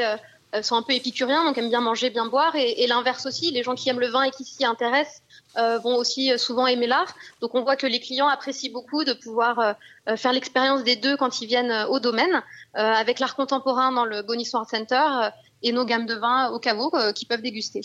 sont 0.61 0.75
un 0.75 0.81
peu 0.81 0.93
épicuriens, 0.93 1.43
donc 1.43 1.57
aiment 1.57 1.69
bien 1.69 1.81
manger, 1.81 2.09
bien 2.09 2.25
boire, 2.27 2.55
et, 2.55 2.81
et 2.83 2.87
l'inverse 2.87 3.25
aussi. 3.25 3.51
Les 3.51 3.61
gens 3.61 3.75
qui 3.75 3.89
aiment 3.89 3.99
le 3.99 4.07
vin 4.07 4.23
et 4.23 4.31
qui 4.31 4.43
s'y 4.43 4.65
intéressent 4.65 5.21
euh, 5.57 5.77
vont 5.77 5.95
aussi 5.95 6.31
euh, 6.31 6.37
souvent 6.37 6.67
aimer 6.67 6.87
l'art. 6.87 7.15
Donc 7.41 7.55
on 7.55 7.63
voit 7.63 7.75
que 7.75 7.87
les 7.87 7.99
clients 7.99 8.27
apprécient 8.27 8.71
beaucoup 8.71 9.03
de 9.03 9.13
pouvoir 9.13 9.59
euh, 9.59 10.15
faire 10.15 10.33
l'expérience 10.33 10.83
des 10.83 10.95
deux 10.95 11.17
quand 11.17 11.41
ils 11.41 11.47
viennent 11.47 11.85
au 11.89 11.99
domaine, 11.99 12.43
avec 12.73 13.19
l'art 13.19 13.35
contemporain 13.35 13.91
dans 13.91 14.05
le 14.05 14.17
Art 14.17 14.69
Center 14.69 15.29
et 15.63 15.71
nos 15.71 15.85
gammes 15.85 16.05
de 16.05 16.13
vins 16.15 16.49
au 16.49 16.59
caveau 16.59 16.91
qui 17.15 17.25
peuvent 17.25 17.41
déguster. 17.41 17.81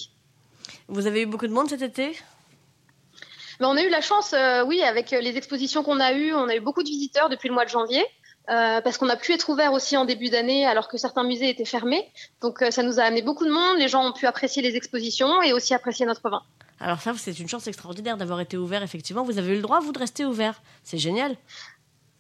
Vous 0.89 1.07
avez 1.07 1.23
eu 1.23 1.27
beaucoup 1.27 1.47
de 1.47 1.53
monde 1.53 1.69
cet 1.69 1.83
été? 1.83 2.19
Mais 3.61 3.67
on 3.67 3.77
a 3.77 3.83
eu 3.83 3.89
la 3.89 4.01
chance, 4.01 4.35
oui, 4.67 4.83
avec 4.83 5.11
les 5.13 5.37
expositions 5.37 5.83
qu'on 5.83 6.01
a 6.01 6.13
eues, 6.13 6.35
on 6.35 6.49
a 6.49 6.57
eu 6.57 6.61
beaucoup 6.61 6.83
de 6.83 6.89
visiteurs 6.89 7.29
depuis 7.29 7.49
le 7.49 7.55
mois 7.55 7.65
de 7.65 7.71
janvier. 7.71 8.05
euh, 8.51 8.81
parce 8.81 8.99
qu'on 8.99 9.09
a 9.09 9.17
pu 9.17 9.33
être 9.33 9.49
ouvert 9.49 9.73
aussi 9.73 9.97
en 9.97 10.05
début 10.05 10.29
d'année 10.29 10.67
alors 10.67 10.89
que 10.89 10.99
certains 10.99 11.23
musées 11.23 11.49
étaient 11.49 11.65
fermés. 11.65 12.11
Donc 12.41 12.63
euh, 12.63 12.71
ça 12.71 12.83
nous 12.83 12.99
a 12.99 13.05
amené 13.05 13.23
beaucoup 13.23 13.45
de 13.45 13.51
monde, 13.51 13.79
les 13.79 13.89
gens 13.89 14.05
ont 14.05 14.13
pu 14.13 14.27
apprécier 14.27 14.63
les 14.63 14.77
expositions 14.77 15.43
et 15.43 15.53
aussi 15.53 15.73
apprécier 15.73 16.05
notre 16.05 16.29
vin. 16.29 16.43
Alors 16.81 17.01
ça, 17.01 17.13
c'est 17.17 17.39
une 17.39 17.49
chance 17.49 17.67
extraordinaire 17.67 18.17
d'avoir 18.17 18.41
été 18.41 18.57
ouvert, 18.57 18.83
effectivement. 18.83 19.23
Vous 19.23 19.39
avez 19.39 19.53
eu 19.53 19.57
le 19.57 19.63
droit, 19.63 19.81
vous, 19.81 19.93
de 19.93 19.99
rester 19.99 20.25
ouvert. 20.25 20.63
C'est 20.83 20.99
génial. 20.99 21.37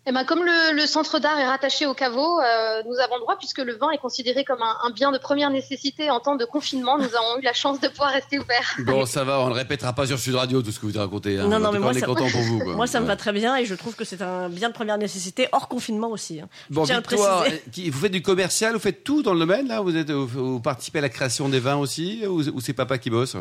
Et 0.06 0.12
ben, 0.12 0.24
comme 0.24 0.42
le, 0.42 0.74
le 0.74 0.86
centre 0.86 1.18
d'art 1.18 1.38
est 1.38 1.46
rattaché 1.46 1.84
au 1.84 1.92
caveau, 1.92 2.40
euh, 2.40 2.82
nous 2.86 2.98
avons 3.00 3.18
droit, 3.18 3.36
puisque 3.38 3.58
le 3.58 3.76
vin 3.76 3.90
est 3.90 3.98
considéré 3.98 4.44
comme 4.44 4.62
un, 4.62 4.76
un 4.86 4.90
bien 4.90 5.12
de 5.12 5.18
première 5.18 5.50
nécessité 5.50 6.10
en 6.10 6.20
temps 6.20 6.36
de 6.36 6.44
confinement, 6.46 6.96
nous 6.96 7.04
avons 7.04 7.38
eu 7.38 7.42
la 7.42 7.52
chance 7.52 7.80
de 7.80 7.88
pouvoir 7.88 8.10
rester 8.12 8.38
ouverts. 8.38 8.76
bon, 8.78 9.04
ça 9.04 9.24
va, 9.24 9.40
on 9.40 9.50
ne 9.50 9.54
répétera 9.54 9.92
pas 9.92 10.06
sur 10.06 10.18
Sud 10.18 10.34
Radio 10.36 10.62
tout 10.62 10.72
ce 10.72 10.80
que 10.80 10.86
vous 10.86 10.98
racontez. 10.98 11.38
Hein. 11.38 11.48
Non, 11.48 11.58
non, 11.58 11.70
mais 11.70 11.78
moi, 11.78 11.90
on 11.92 11.94
est 11.94 12.00
ça- 12.00 12.06
content 12.06 12.30
pour 12.30 12.40
vous. 12.40 12.60
quoi. 12.60 12.74
Moi, 12.76 12.86
ça 12.86 13.00
me 13.00 13.06
va 13.06 13.16
très 13.16 13.32
bien 13.32 13.56
et 13.56 13.66
je 13.66 13.74
trouve 13.74 13.94
que 13.94 14.04
c'est 14.06 14.22
un 14.22 14.48
bien 14.48 14.68
de 14.70 14.74
première 14.74 14.96
nécessité, 14.96 15.48
hors 15.52 15.68
confinement 15.68 16.08
aussi. 16.08 16.40
hein. 16.40 16.48
Bon, 16.70 16.84
Victoire, 16.84 17.42
euh, 17.42 17.50
vous 17.90 17.98
faites 18.00 18.12
du 18.12 18.22
commercial, 18.22 18.72
vous 18.72 18.80
faites 18.80 19.04
tout 19.04 19.22
dans 19.22 19.34
le 19.34 19.40
domaine, 19.40 19.68
là? 19.68 19.82
Vous, 19.82 19.94
êtes, 19.94 20.10
vous, 20.10 20.26
vous 20.54 20.60
participez 20.60 21.00
à 21.00 21.02
la 21.02 21.08
création 21.10 21.50
des 21.50 21.60
vins 21.60 21.76
aussi, 21.76 22.26
ou, 22.26 22.40
ou 22.40 22.60
c'est 22.62 22.72
papa 22.72 22.96
qui 22.96 23.10
bosse? 23.10 23.36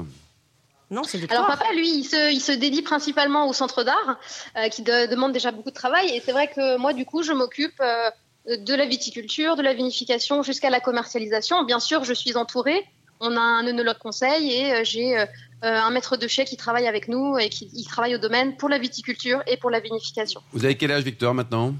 Non, 0.91 1.03
c'est 1.03 1.31
Alors 1.31 1.45
papa, 1.47 1.65
lui, 1.75 1.87
il 1.99 2.03
se, 2.03 2.31
il 2.31 2.39
se 2.39 2.51
dédie 2.51 2.81
principalement 2.81 3.47
au 3.47 3.53
centre 3.53 3.83
d'art, 3.83 4.17
euh, 4.57 4.69
qui 4.69 4.81
de- 4.81 5.05
demande 5.07 5.33
déjà 5.33 5.51
beaucoup 5.51 5.69
de 5.69 5.75
travail. 5.75 6.09
Et 6.15 6.21
c'est 6.25 6.31
vrai 6.31 6.47
que 6.47 6.77
moi, 6.77 6.93
du 6.93 7.05
coup, 7.05 7.21
je 7.21 7.31
m'occupe 7.31 7.79
euh, 7.81 8.09
de 8.57 8.73
la 8.73 8.85
viticulture, 8.85 9.55
de 9.55 9.61
la 9.61 9.73
vinification 9.73 10.41
jusqu'à 10.41 10.69
la 10.71 10.79
commercialisation. 10.79 11.63
Bien 11.63 11.79
sûr, 11.79 12.03
je 12.05 12.13
suis 12.13 12.35
entourée. 12.35 12.83
On 13.19 13.35
a 13.35 13.41
un 13.41 13.67
œnologue 13.67 13.97
conseil 13.97 14.51
et 14.51 14.73
euh, 14.73 14.83
j'ai 14.83 15.25
un 15.61 15.89
maître 15.89 16.15
de 16.15 16.25
chai 16.27 16.45
qui 16.45 16.55
travaille 16.55 16.87
avec 16.87 17.09
nous 17.09 17.37
et 17.37 17.49
qui 17.49 17.69
il 17.73 17.85
travaille 17.85 18.15
au 18.15 18.17
domaine 18.17 18.55
pour 18.55 18.69
la 18.69 18.77
viticulture 18.79 19.43
et 19.45 19.57
pour 19.57 19.69
la 19.69 19.81
vinification. 19.81 20.41
Vous 20.53 20.63
avez 20.63 20.75
quel 20.77 20.89
âge, 20.91 21.03
Victor, 21.03 21.33
maintenant? 21.33 21.73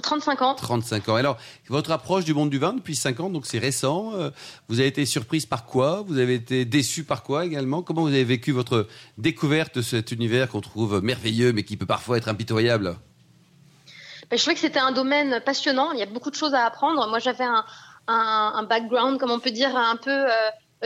35 0.00 0.42
ans. 0.42 0.54
35 0.54 1.08
ans. 1.08 1.14
Alors, 1.16 1.36
votre 1.68 1.90
approche 1.90 2.24
du 2.24 2.34
monde 2.34 2.50
du 2.50 2.58
vin 2.58 2.72
depuis 2.72 2.96
5 2.96 3.20
ans, 3.20 3.30
donc 3.30 3.46
c'est 3.46 3.58
récent. 3.58 4.12
euh, 4.14 4.30
Vous 4.68 4.80
avez 4.80 4.88
été 4.88 5.06
surprise 5.06 5.46
par 5.46 5.64
quoi? 5.66 6.04
Vous 6.06 6.18
avez 6.18 6.34
été 6.34 6.64
déçu 6.64 7.04
par 7.04 7.22
quoi 7.22 7.44
également? 7.44 7.82
Comment 7.82 8.02
vous 8.02 8.08
avez 8.08 8.24
vécu 8.24 8.52
votre 8.52 8.86
découverte 9.18 9.76
de 9.76 9.82
cet 9.82 10.12
univers 10.12 10.48
qu'on 10.48 10.60
trouve 10.60 11.00
merveilleux, 11.02 11.52
mais 11.52 11.62
qui 11.64 11.76
peut 11.76 11.86
parfois 11.86 12.16
être 12.18 12.28
impitoyable? 12.28 12.96
Ben, 14.30 14.36
je 14.36 14.42
trouvais 14.42 14.54
que 14.54 14.60
c'était 14.60 14.78
un 14.78 14.92
domaine 14.92 15.40
passionnant. 15.44 15.92
Il 15.92 15.98
y 15.98 16.02
a 16.02 16.06
beaucoup 16.06 16.30
de 16.30 16.36
choses 16.36 16.54
à 16.54 16.64
apprendre. 16.66 17.08
Moi, 17.08 17.18
j'avais 17.18 17.44
un, 17.44 17.64
un, 18.08 18.52
un 18.56 18.62
background, 18.64 19.18
comme 19.18 19.30
on 19.30 19.40
peut 19.40 19.50
dire, 19.50 19.74
un 19.74 19.96
peu 19.96 20.10
euh, 20.10 20.30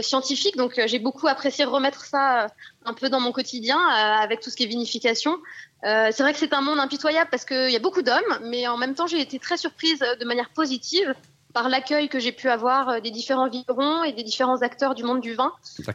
scientifique. 0.01 0.57
Donc, 0.57 0.79
euh, 0.79 0.85
j'ai 0.87 1.01
beaucoup 1.01 1.27
apprécié 1.27 1.65
remettre 1.65 2.05
ça 2.05 2.45
euh, 2.45 2.49
un 2.85 2.95
peu 2.95 3.09
dans 3.09 3.19
mon 3.21 3.33
quotidien 3.33 3.77
euh, 3.79 4.23
avec 4.23 4.41
tout 4.41 4.51
ce 4.51 4.57
qui 4.57 4.63
est 4.63 4.67
vinification. 4.67 5.39
Euh, 5.85 6.09
c'est 6.13 6.23
vrai 6.23 6.33
que 6.33 6.39
c'est 6.39 6.53
un 6.53 6.61
monde 6.61 6.79
impitoyable 6.79 7.29
parce 7.31 7.45
qu'il 7.45 7.71
y 7.71 7.77
a 7.77 7.81
beaucoup 7.81 8.03
d'hommes, 8.03 8.39
mais 8.43 8.69
en 8.69 8.77
même 8.77 8.95
temps, 8.95 9.07
j'ai 9.07 9.21
été 9.21 9.39
très 9.39 9.57
surprise 9.57 10.03
euh, 10.03 10.17
de 10.17 10.25
manière 10.25 10.51
positive 10.51 11.15
par 11.53 11.69
l'accueil 11.69 12.09
que 12.09 12.19
j'ai 12.19 12.33
pu 12.33 12.49
avoir 12.49 12.89
euh, 12.89 13.01
des 13.01 13.11
différents 13.11 13.49
vignerons 13.49 14.05
et 14.05 14.13
des 14.13 14.23
différents 14.23 14.63
acteurs 14.63 14.95
du 14.95 15.03
monde 15.03 15.21
du 15.21 15.35
vin. 15.35 15.53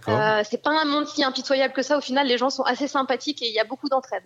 Euh, 0.07 0.43
c'est 0.49 0.61
pas 0.61 0.71
un 0.79 0.85
monde 0.85 1.07
si 1.07 1.23
impitoyable 1.23 1.73
que 1.73 1.81
ça. 1.81 1.97
Au 1.97 2.01
final, 2.01 2.27
les 2.27 2.37
gens 2.37 2.49
sont 2.49 2.63
assez 2.63 2.87
sympathiques 2.87 3.41
et 3.41 3.47
il 3.47 3.53
y 3.53 3.59
a 3.59 3.63
beaucoup 3.63 3.89
d'entraide. 3.89 4.23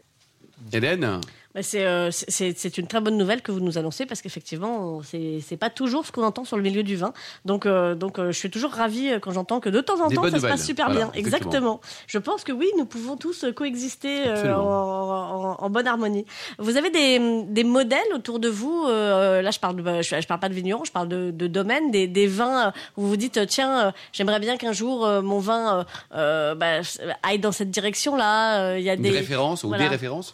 Hélène? 0.74 1.22
C'est, 1.60 1.86
euh, 1.86 2.10
c'est- 2.12 2.58
c'est 2.58 2.78
une 2.78 2.88
très 2.88 3.02
bonne 3.02 3.18
nouvelle 3.18 3.42
que 3.42 3.52
vous 3.52 3.60
nous 3.60 3.78
annoncez 3.78 4.06
parce 4.06 4.22
qu'effectivement, 4.22 5.02
c'est 5.04 5.40
c'est 5.46 5.58
pas 5.58 5.70
toujours 5.70 6.06
ce 6.06 6.12
qu'on 6.12 6.24
entend 6.24 6.46
sur 6.46 6.56
le 6.58 6.64
milieu 6.64 6.84
du 6.84 6.96
vin. 6.96 7.12
Donc, 7.46 7.66
euh, 7.66 7.94
donc 7.96 8.20
euh, 8.20 8.32
je 8.32 8.38
suis 8.38 8.50
toujours 8.50 8.72
ravie 8.72 9.12
quand 9.22 9.32
j'entends 9.32 9.60
que 9.60 9.70
de 9.70 9.82
temps 9.82 10.00
en 10.02 10.08
Des 10.08 10.16
temps, 10.16 10.24
ça 10.30 10.40
se 10.40 10.48
passe 10.48 10.66
super 10.66 10.86
Voilà, 10.90 11.06
bien. 11.08 11.12
Exactement. 11.14 11.82
Je 12.08 12.18
pense 12.20 12.44
que 12.44 12.52
oui, 12.52 12.68
nous 12.78 12.86
pouvons 12.86 13.18
tous 13.18 13.46
coexister 13.56 14.30
en, 14.32 14.60
en- 14.60 15.56
en 15.60 15.70
bonne 15.70 15.88
harmonie. 15.88 16.26
Vous 16.58 16.78
avez 16.78 16.90
des, 16.90 17.44
des 17.48 17.64
modèles 17.64 18.00
autour 18.16 18.40
de 18.40 18.48
vous. 18.50 18.88
là, 18.88 19.52
je 19.52 19.60
parle, 19.60 19.76
de, 19.76 19.82
bah, 19.82 20.02
je, 20.02 20.20
je 20.22 20.28
parle 20.28 20.40
pas 20.40 20.50
de 20.50 20.54
vignerons, 20.54 20.86
je 20.86 20.92
parle 20.92 21.08
de, 21.10 21.32
de 21.32 21.48
domaines, 21.48 21.92
des, 21.92 22.08
des 22.08 22.28
vins 22.28 22.72
où 22.98 23.02
vous 23.02 23.10
vous 23.10 23.18
dites, 23.18 23.46
tiens, 23.48 23.94
j'aimerais 24.14 24.40
bien 24.40 24.58
qu'un 24.58 24.72
jour 24.74 25.06
mon 25.22 25.40
vin 25.40 25.86
bah, 26.12 26.82
aille 27.24 27.40
dans 27.40 27.52
cette 27.52 27.72
direction-là. 27.72 28.78
Il 28.78 28.84
y 28.84 28.90
a 28.90 28.94
Une 28.94 29.02
des 29.02 29.10
référence 29.12 29.64
ou 29.64 29.76
des 29.76 29.88
références? 29.88 30.34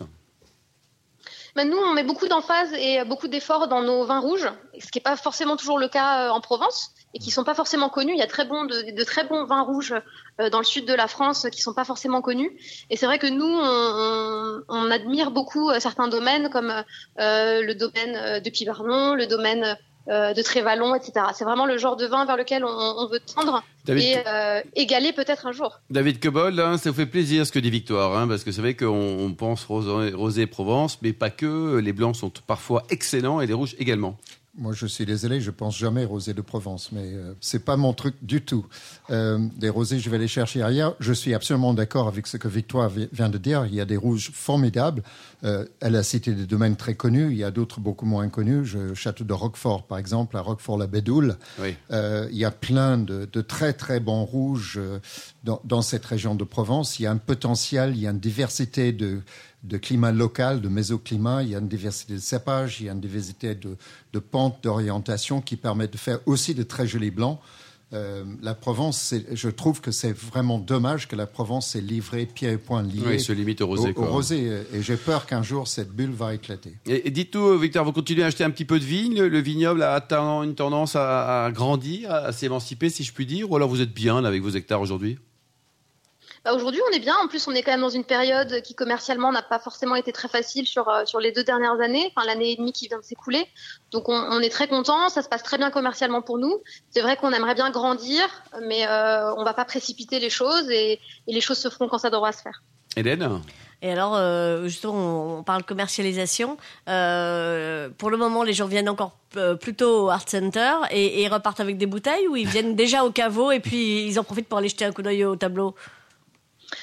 Mais 1.57 1.65
nous, 1.65 1.79
on 1.79 1.91
met 1.93 2.03
beaucoup 2.03 2.27
d'emphase 2.27 2.71
et 2.73 3.03
beaucoup 3.03 3.27
d'efforts 3.27 3.67
dans 3.67 3.81
nos 3.81 4.05
vins 4.05 4.19
rouges, 4.19 4.47
ce 4.79 4.91
qui 4.91 4.99
n'est 4.99 5.03
pas 5.03 5.15
forcément 5.15 5.57
toujours 5.57 5.79
le 5.79 5.87
cas 5.87 6.27
euh, 6.27 6.29
en 6.29 6.39
Provence 6.39 6.91
et 7.15 7.17
qui 7.17 7.31
sont 7.31 7.43
pas 7.43 7.55
forcément 7.55 7.89
connus. 7.89 8.13
Il 8.13 8.19
y 8.19 8.21
a 8.21 8.27
de, 8.27 9.03
très 9.03 9.23
bons 9.23 9.43
vins 9.43 9.63
rouges 9.63 9.95
euh, 10.39 10.51
dans 10.51 10.59
le 10.59 10.63
sud 10.63 10.85
de 10.85 10.93
la 10.93 11.07
France 11.07 11.47
qui 11.51 11.63
sont 11.63 11.73
pas 11.73 11.83
forcément 11.83 12.21
connus. 12.21 12.51
Et 12.91 12.95
c'est 12.95 13.07
vrai 13.07 13.17
que 13.17 13.25
nous, 13.25 14.63
on, 14.69 14.91
admire 14.91 15.31
beaucoup 15.31 15.71
euh, 15.71 15.79
certains 15.79 16.07
domaines 16.07 16.51
comme 16.51 16.71
le 17.17 17.73
domaine 17.73 18.39
de 18.39 18.49
Pivernon, 18.51 19.15
le 19.15 19.25
domaine 19.25 19.79
de 20.07 20.41
Trévalon, 20.41 20.95
etc. 20.95 21.27
C'est 21.33 21.43
vraiment 21.43 21.65
le 21.65 21.77
genre 21.77 21.95
de 21.95 22.05
vin 22.05 22.25
vers 22.25 22.37
lequel 22.37 22.63
on, 22.63 22.69
on 22.69 23.07
veut 23.07 23.19
tendre 23.19 23.63
David, 23.87 24.03
et 24.03 24.17
euh, 24.27 24.61
égaler 24.75 25.13
peut-être 25.13 25.45
un 25.47 25.51
jour. 25.51 25.79
David 25.89 26.19
Cobol, 26.19 26.59
hein, 26.59 26.77
ça 26.77 26.89
vous 26.89 26.95
fait 26.95 27.05
plaisir 27.05 27.45
ce 27.45 27.51
que 27.51 27.59
dit 27.59 27.69
Victoire, 27.69 28.17
hein, 28.17 28.27
parce 28.27 28.43
que 28.43 28.51
c'est 28.51 28.61
vrai 28.61 28.73
qu'on 28.73 28.87
on 28.87 29.33
pense 29.33 29.63
rosé, 29.65 30.13
rosé 30.13 30.45
Provence, 30.45 30.99
mais 31.01 31.13
pas 31.13 31.29
que. 31.29 31.77
Les 31.77 31.93
blancs 31.93 32.15
sont 32.15 32.31
parfois 32.45 32.83
excellents 32.89 33.41
et 33.41 33.47
les 33.47 33.53
rouges 33.53 33.75
également. 33.79 34.17
Moi, 34.59 34.73
je 34.73 34.87
suis 34.87 35.05
désolé, 35.05 35.39
je 35.39 35.51
pense 35.51 35.77
jamais 35.77 36.03
rosé 36.03 36.33
de 36.33 36.41
Provence, 36.41 36.91
mais 36.91 37.13
euh, 37.13 37.33
c'est 37.41 37.63
pas 37.63 37.77
mon 37.77 37.93
truc 37.93 38.15
du 38.23 38.41
tout. 38.41 38.65
Euh, 39.11 39.37
des 39.55 39.69
rosés, 39.69 39.99
je 39.99 40.09
vais 40.09 40.17
les 40.17 40.27
chercher 40.27 40.63
ailleurs. 40.63 40.95
Je 40.99 41.13
suis 41.13 41.35
absolument 41.35 41.75
d'accord 41.75 42.07
avec 42.07 42.25
ce 42.25 42.37
que 42.37 42.47
Victoire 42.47 42.89
vi- 42.89 43.07
vient 43.13 43.29
de 43.29 43.37
dire. 43.37 43.67
Il 43.67 43.75
y 43.75 43.81
a 43.81 43.85
des 43.85 43.97
rouges 43.97 44.31
formidables. 44.33 45.03
Euh, 45.43 45.65
elle 45.79 45.95
a 45.95 46.01
cité 46.01 46.33
des 46.33 46.47
domaines 46.47 46.75
très 46.75 46.95
connus. 46.95 47.27
Il 47.29 47.37
y 47.37 47.43
a 47.43 47.51
d'autres 47.51 47.79
beaucoup 47.79 48.07
moins 48.07 48.27
connus. 48.29 48.65
Je, 48.65 48.95
château 48.95 49.23
de 49.23 49.33
Roquefort, 49.33 49.85
par 49.85 49.99
exemple, 49.99 50.35
à 50.35 50.41
Roquefort-la-Bédoule. 50.41 51.37
Oui. 51.61 51.75
Euh, 51.91 52.27
il 52.31 52.37
y 52.39 52.45
a 52.45 52.49
plein 52.51 52.97
de, 52.97 53.29
de 53.31 53.41
très 53.41 53.73
très 53.73 53.99
bons 53.99 54.23
rouges 54.25 54.77
euh, 54.81 54.97
dans, 55.43 55.61
dans 55.65 55.83
cette 55.83 56.05
région 56.05 56.33
de 56.33 56.43
Provence. 56.43 56.99
Il 56.99 57.03
y 57.03 57.05
a 57.05 57.11
un 57.11 57.17
potentiel, 57.17 57.91
il 57.95 58.01
y 58.01 58.07
a 58.07 58.09
une 58.09 58.19
diversité 58.19 58.91
de, 58.91 59.21
de 59.67 59.77
climat 59.77 60.11
local, 60.11 60.61
de 60.61 60.69
mésoclimat, 60.69 61.43
il 61.43 61.49
y 61.49 61.55
a 61.55 61.59
une 61.59 61.67
diversité 61.67 62.13
de 62.13 62.19
cépages, 62.19 62.79
il 62.79 62.85
y 62.85 62.89
a 62.89 62.93
une 62.93 63.01
diversité 63.01 63.55
de, 63.55 63.77
de 64.13 64.19
pentes, 64.19 64.63
d'orientation 64.63 65.41
qui 65.41 65.57
permettent 65.57 65.93
de 65.93 65.97
faire 65.97 66.19
aussi 66.25 66.55
de 66.55 66.63
très 66.63 66.87
jolis 66.87 67.11
blancs. 67.11 67.39
Euh, 67.93 68.25
la 68.41 68.53
Provence, 68.53 69.13
je 69.31 69.47
trouve 69.47 69.79
que 69.79 69.91
c'est 69.91 70.11
vraiment 70.11 70.59
dommage 70.59 71.07
que 71.07 71.15
la 71.15 71.25
Provence 71.25 71.67
s'est 71.67 71.79
livrée 71.79 72.25
pied 72.25 72.51
et 72.51 72.57
poing 72.57 72.83
liés 72.83 73.01
Oui, 73.05 73.19
se 73.19 73.31
limite 73.31 73.61
au 73.61 73.67
rosé, 73.67 73.93
au, 73.95 74.05
rosé. 74.05 74.63
Et 74.73 74.81
j'ai 74.81 74.97
peur 74.97 75.25
qu'un 75.25 75.41
jour 75.41 75.69
cette 75.69 75.91
bulle 75.91 76.11
va 76.11 76.33
éclater. 76.33 76.73
Et, 76.85 77.07
et 77.07 77.11
dites-nous, 77.11 77.57
Victor, 77.57 77.85
vous 77.85 77.93
continuez 77.93 78.23
à 78.23 78.25
acheter 78.25 78.43
un 78.43 78.49
petit 78.49 78.65
peu 78.65 78.79
de 78.79 78.83
vigne 78.83 79.17
Le, 79.17 79.29
le 79.29 79.39
vignoble 79.39 79.83
a 79.83 79.93
atteint 79.93 80.43
une 80.43 80.55
tendance 80.55 80.97
à, 80.97 81.45
à 81.45 81.51
grandir, 81.51 82.11
à, 82.11 82.33
s'émanciper, 82.33 82.89
si 82.89 83.05
je 83.05 83.13
puis 83.13 83.25
dire 83.25 83.49
Ou 83.49 83.55
alors 83.55 83.69
vous 83.69 83.79
êtes 83.79 83.93
bien 83.93 84.19
là, 84.21 84.27
avec 84.27 84.41
vos 84.41 84.49
hectares 84.49 84.81
aujourd'hui? 84.81 85.17
Bah, 86.47 86.53
Aujourd'hui, 86.53 86.79
on 86.89 86.95
est 86.95 86.99
bien. 86.99 87.15
En 87.21 87.27
plus, 87.27 87.45
on 87.47 87.51
est 87.51 87.61
quand 87.61 87.71
même 87.71 87.81
dans 87.81 87.89
une 87.89 88.05
période 88.05 88.61
qui 88.61 88.73
commercialement 88.73 89.33
n'a 89.33 89.41
pas 89.41 89.59
forcément 89.59 89.95
été 89.95 90.13
très 90.13 90.29
facile 90.29 90.65
sur, 90.65 90.87
euh, 90.87 91.03
sur 91.05 91.19
les 91.19 91.33
deux 91.33 91.43
dernières 91.43 91.81
années, 91.81 92.11
enfin 92.15 92.25
l'année 92.25 92.51
et 92.51 92.55
demie 92.55 92.71
qui 92.71 92.87
vient 92.87 92.99
de 92.99 93.03
s'écouler. 93.03 93.45
Donc, 93.91 94.07
on, 94.07 94.13
on 94.13 94.39
est 94.39 94.49
très 94.49 94.69
content. 94.69 95.09
Ça 95.09 95.21
se 95.21 95.27
passe 95.27 95.43
très 95.43 95.57
bien 95.57 95.71
commercialement 95.71 96.21
pour 96.21 96.37
nous. 96.37 96.61
C'est 96.89 97.01
vrai 97.01 97.17
qu'on 97.17 97.31
aimerait 97.31 97.55
bien 97.55 97.69
grandir, 97.69 98.23
mais 98.63 98.87
euh, 98.87 99.33
on 99.35 99.43
va 99.43 99.53
pas 99.53 99.65
précipiter 99.65 100.19
les 100.19 100.29
choses 100.29 100.69
et, 100.69 100.93
et 101.27 101.33
les 101.33 101.41
choses 101.41 101.57
se 101.57 101.69
feront 101.69 101.89
quand 101.89 101.97
ça 101.97 102.09
devra 102.09 102.31
se 102.31 102.41
faire. 102.41 102.63
Hélène? 102.95 103.41
Et 103.81 103.91
alors, 103.91 104.15
euh, 104.15 104.63
justement, 104.63 105.39
on 105.39 105.43
parle 105.43 105.63
commercialisation. 105.63 106.57
Euh, 106.87 107.89
pour 107.97 108.09
le 108.09 108.17
moment, 108.17 108.43
les 108.43 108.53
gens 108.53 108.67
viennent 108.67 108.89
encore 108.89 109.11
plutôt 109.59 110.05
au 110.05 110.09
Art 110.09 110.27
Center 110.27 110.71
et, 110.89 111.21
et 111.21 111.27
repartent 111.27 111.59
avec 111.59 111.77
des 111.77 111.85
bouteilles 111.85 112.27
ou 112.27 112.37
ils 112.37 112.47
viennent 112.47 112.75
déjà 112.75 113.03
au 113.03 113.11
caveau 113.11 113.51
et 113.51 113.59
puis 113.59 114.07
ils 114.07 114.17
en 114.17 114.23
profitent 114.23 114.47
pour 114.47 114.57
aller 114.57 114.69
jeter 114.69 114.85
un 114.85 114.93
coup 114.93 115.01
d'œil 115.01 115.25
au 115.25 115.35
tableau? 115.35 115.75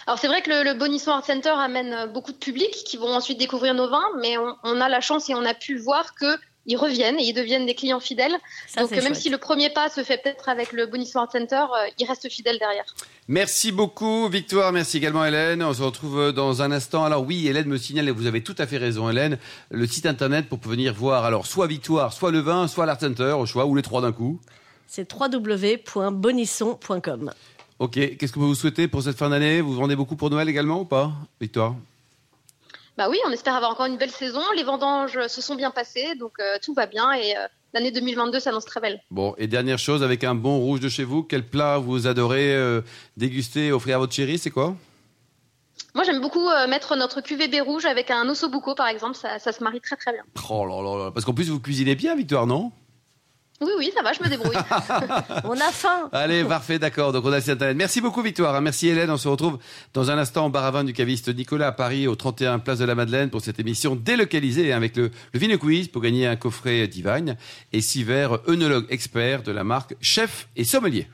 Alors 0.07 0.19
c'est 0.19 0.29
vrai 0.29 0.43
que 0.43 0.51
le, 0.51 0.63
le 0.65 0.75
Bonisson 0.75 1.13
Art 1.13 1.25
Center 1.25 1.53
amène 1.57 1.93
euh, 1.93 2.07
beaucoup 2.07 2.33
de 2.33 2.37
public 2.39 2.71
qui 2.71 2.97
vont 2.97 3.13
ensuite 3.15 3.39
découvrir 3.39 3.75
nos 3.75 3.89
vins, 3.89 4.05
mais 4.21 4.37
on, 4.39 4.57
on 4.63 4.81
a 4.81 4.89
la 4.89 5.01
chance 5.01 5.29
et 5.31 5.35
on 5.35 5.45
a 5.45 5.55
pu 5.55 5.79
voir 5.79 6.15
que 6.15 6.37
ils 6.67 6.77
reviennent 6.77 7.21
et 7.21 7.25
ils 7.25 7.35
deviennent 7.35 7.67
des 7.67 7.75
clients 7.75 8.01
fidèles. 8.01 8.35
Ça, 8.69 8.81
Donc 8.81 8.93
euh, 8.93 8.95
même 8.97 9.05
chouette. 9.09 9.17
si 9.17 9.29
le 9.29 9.37
premier 9.37 9.69
pas 9.69 9.91
se 9.91 10.03
fait 10.03 10.17
peut-être 10.17 10.49
avec 10.49 10.73
le 10.73 10.87
Bonisson 10.87 11.19
Art 11.19 11.31
Center, 11.31 11.57
euh, 11.57 11.91
ils 11.99 12.07
restent 12.07 12.31
fidèles 12.31 12.59
derrière. 12.59 12.87
Merci 13.29 13.71
beaucoup, 13.73 14.29
Victoire. 14.31 14.73
Merci 14.73 14.97
également, 14.97 15.27
Hélène. 15.27 15.63
On 15.63 15.75
se 15.75 15.83
retrouve 15.83 16.33
dans 16.33 16.63
un 16.63 16.73
instant. 16.73 17.05
Alors 17.05 17.23
oui, 17.27 17.47
Hélène 17.49 17.69
me 17.69 17.77
signale, 17.77 18.09
et 18.09 18.13
vous 18.13 18.25
avez 18.27 18.43
tout 18.43 18.55
à 18.57 18.67
fait 18.67 18.79
raison, 18.79 19.11
Hélène, 19.11 19.37
le 19.71 19.87
site 19.87 20.07
internet 20.07 20.49
pour 20.49 20.59
venir 20.61 20.95
voir 20.95 21.27
alors 21.27 21.47
soit 21.47 21.67
Victoire, 21.67 22.15
soit 22.15 22.31
le 22.31 22.39
vin, 22.41 22.67
soit 22.67 22.87
l'Art 22.87 22.99
Center, 23.01 23.33
au 23.39 23.45
choix, 23.45 23.67
ou 23.67 23.75
les 23.75 23.83
trois 23.83 24.01
d'un 24.01 24.13
coup. 24.13 24.41
C'est 24.87 25.07
www.bonisson.com. 25.13 27.31
Ok, 27.79 27.93
qu'est-ce 27.93 28.33
que 28.33 28.39
vous 28.39 28.55
souhaitez 28.55 28.87
pour 28.89 29.03
cette 29.03 29.17
fin 29.17 29.31
d'année? 29.31 29.61
Vous 29.61 29.75
vendez 29.75 29.97
beaucoup 29.97 30.17
pour 30.17 30.31
Noël 30.31 30.49
également 30.49 30.81
ou 30.81 30.85
pas, 30.85 31.13
Victoire? 31.41 31.75
Bah 32.97 33.09
oui, 33.11 33.19
on 33.27 33.31
espère 33.33 33.55
avoir 33.57 33.73
encore 33.73 33.87
une 33.87 33.97
belle 33.97 34.11
saison. 34.11 34.41
Les 34.57 34.63
vendanges 34.63 35.27
se 35.27 35.41
sont 35.41 35.57
bien 35.57 35.73
passées, 35.73 36.15
donc 36.15 36.35
euh, 36.39 36.59
tout 36.63 36.75
va 36.75 36.87
bien 36.87 37.13
et 37.13 37.37
euh, 37.37 37.49
l'année 37.73 37.91
2022 37.91 38.39
s'annonce 38.39 38.65
très 38.65 38.81
belle. 38.81 39.01
Bon, 39.11 39.35
et 39.37 39.49
dernière 39.49 39.81
chose, 39.81 40.05
avec 40.05 40.23
un 40.23 40.37
bon 40.37 40.59
rouge 40.61 40.79
de 40.79 40.89
chez 40.89 41.03
vous, 41.03 41.25
quel 41.25 41.45
plat 41.45 41.79
vous 41.79 42.07
adorez 42.07 42.55
euh, 42.55 42.83
déguster 43.17 43.67
et 43.67 43.73
offrir 43.73 43.97
à 43.97 43.99
votre 43.99 44.15
chérie 44.15 44.39
C'est 44.39 44.51
quoi? 44.51 44.77
Moi 45.97 46.05
j'aime 46.05 46.21
beaucoup 46.21 46.49
euh, 46.49 46.69
mettre 46.69 46.97
notre 46.97 47.21
QVB 47.21 47.61
rouge 47.65 47.85
avec 47.85 48.11
un 48.11 48.29
ossobuco 48.29 48.75
par 48.77 48.87
exemple, 48.89 49.17
ça, 49.17 49.41
ça 49.41 49.53
se 49.53 49.63
marie 49.63 49.81
très 49.81 49.97
très 49.97 50.13
bien. 50.13 50.23
Oh 50.49 50.65
là 50.65 50.81
là 50.81 51.05
là, 51.05 51.11
parce 51.11 51.25
qu'en 51.25 51.35
plus 51.35 51.51
vous 51.51 51.61
cuisinez 51.61 51.97
bien, 51.97 52.15
Victoire, 52.15 52.47
non? 52.47 52.71
Oui 53.61 53.71
oui, 53.79 53.91
ça 53.95 54.03
va, 54.03 54.13
je 54.13 54.23
me 54.23 54.29
débrouille. 54.29 54.57
On 55.45 55.53
a 55.53 55.71
faim 55.71 56.09
Allez, 56.13 56.45
parfait, 56.45 56.79
d'accord. 56.79 57.13
Donc 57.13 57.25
on 57.25 57.33
a 57.33 57.37
le 57.37 57.41
site 57.41 57.51
internet. 57.53 57.77
Merci 57.77 58.01
beaucoup, 58.01 58.21
Victoire. 58.21 58.55
hein. 58.55 58.61
Merci, 58.61 58.89
Hélène. 58.89 59.11
On 59.11 59.17
se 59.17 59.29
retrouve 59.29 59.59
dans 59.95 60.11
un 60.11 60.19
instant 60.19 60.47
au 60.47 60.51
bar 60.51 60.65
à 60.65 60.71
vin 60.73 60.85
du 60.85 60.93
caviste 60.93 61.35
Nicolas 61.35 61.69
à 61.69 61.73
Paris, 61.73 62.07
au 62.09 62.17
31 62.17 62.59
Place 62.59 62.79
de 62.81 62.85
la 62.85 62.95
Madeleine, 62.97 63.31
pour 63.31 63.41
cette 63.41 63.61
émission 63.61 63.95
délocalisée 63.97 64.73
hein, 64.73 64.77
avec 64.77 64.97
le, 64.97 65.11
le 65.33 65.41
Vino 65.41 65.57
Quiz 65.57 65.89
pour 65.89 66.03
gagner 66.03 66.27
un 66.27 66.37
coffret 66.37 66.87
Divine 66.89 67.37
et 67.73 67.81
six 67.81 68.03
verres 68.03 68.39
œnologue 68.49 68.87
expert 68.91 69.43
de 69.43 69.53
la 69.53 69.63
marque 69.65 69.95
Chef 70.01 70.49
et 70.57 70.65
Sommelier. 70.65 71.07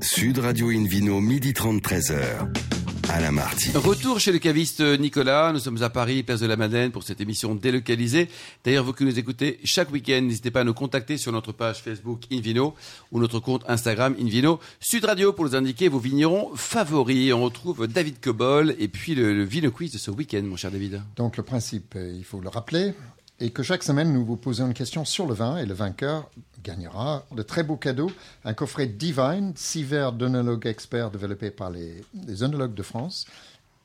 Sud 0.00 0.38
Radio 0.38 0.68
Invino, 0.70 1.20
midi 1.20 1.52
30, 1.54 1.82
13h. 1.82 2.83
Alain 3.10 3.32
Marty. 3.32 3.70
Retour 3.74 4.20
chez 4.20 4.32
le 4.32 4.38
caviste 4.38 4.80
Nicolas. 4.80 5.52
Nous 5.52 5.58
sommes 5.58 5.82
à 5.82 5.90
Paris, 5.90 6.22
place 6.22 6.40
de 6.40 6.46
la 6.46 6.56
Madeleine, 6.56 6.90
pour 6.90 7.02
cette 7.02 7.20
émission 7.20 7.54
délocalisée. 7.54 8.28
D'ailleurs, 8.64 8.84
vous 8.84 8.92
qui 8.92 9.04
nous 9.04 9.18
écoutez 9.18 9.58
chaque 9.64 9.92
week-end, 9.92 10.22
n'hésitez 10.22 10.50
pas 10.50 10.60
à 10.60 10.64
nous 10.64 10.74
contacter 10.74 11.16
sur 11.16 11.32
notre 11.32 11.52
page 11.52 11.82
Facebook 11.82 12.22
Invino 12.32 12.74
ou 13.12 13.20
notre 13.20 13.40
compte 13.40 13.64
Instagram 13.68 14.14
Invino 14.20 14.60
Sud 14.80 15.04
Radio 15.04 15.32
pour 15.32 15.44
nous 15.44 15.56
indiquer 15.56 15.88
vos 15.88 15.98
vignerons 15.98 16.50
favoris. 16.54 17.32
On 17.32 17.42
retrouve 17.42 17.86
David 17.86 18.20
Cobol 18.20 18.74
et 18.78 18.88
puis 18.88 19.14
le, 19.14 19.34
le 19.34 19.44
Vino 19.44 19.70
Quiz 19.70 19.92
de 19.92 19.98
ce 19.98 20.10
week-end, 20.10 20.42
mon 20.42 20.56
cher 20.56 20.70
David. 20.70 21.02
Donc 21.16 21.36
le 21.36 21.42
principe, 21.42 21.94
euh, 21.96 22.14
il 22.16 22.24
faut 22.24 22.40
le 22.40 22.48
rappeler, 22.48 22.94
est 23.40 23.50
que 23.50 23.62
chaque 23.62 23.82
semaine, 23.82 24.12
nous 24.12 24.24
vous 24.24 24.36
posons 24.36 24.66
une 24.66 24.74
question 24.74 25.04
sur 25.04 25.26
le 25.26 25.34
vin 25.34 25.56
et 25.56 25.66
le 25.66 25.74
vainqueur 25.74 26.30
gagnera 26.62 27.24
de 27.32 27.42
très 27.42 27.62
beaux 27.62 27.76
cadeaux. 27.76 28.10
Un 28.44 28.54
coffret 28.54 28.86
Divine, 28.86 29.52
six 29.56 29.82
verres 29.82 30.12
d'œnologue 30.12 30.66
expert 30.66 31.10
développés 31.10 31.50
par 31.50 31.70
les, 31.70 32.04
œnologues 32.42 32.74
de 32.74 32.82
France, 32.82 33.26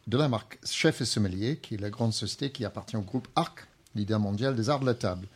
de 0.08 0.18
la 0.18 0.28
marque 0.28 0.60
Chef 0.64 1.02
et 1.02 1.06
Sommelier, 1.06 1.58
qui 1.58 1.76
est 1.76 1.82
la 1.82 1.90
grande 1.90 2.14
société 2.14 2.52
qui 2.52 2.64
appartient 2.64 2.96
au 2.96 3.02
groupe 3.02 3.28
ARC, 3.36 3.68
leader 3.96 4.20
mondial 4.20 4.56
des 4.56 4.70
arts 4.70 4.80
de 4.80 4.86
la 4.86 4.94
table. 4.94 5.28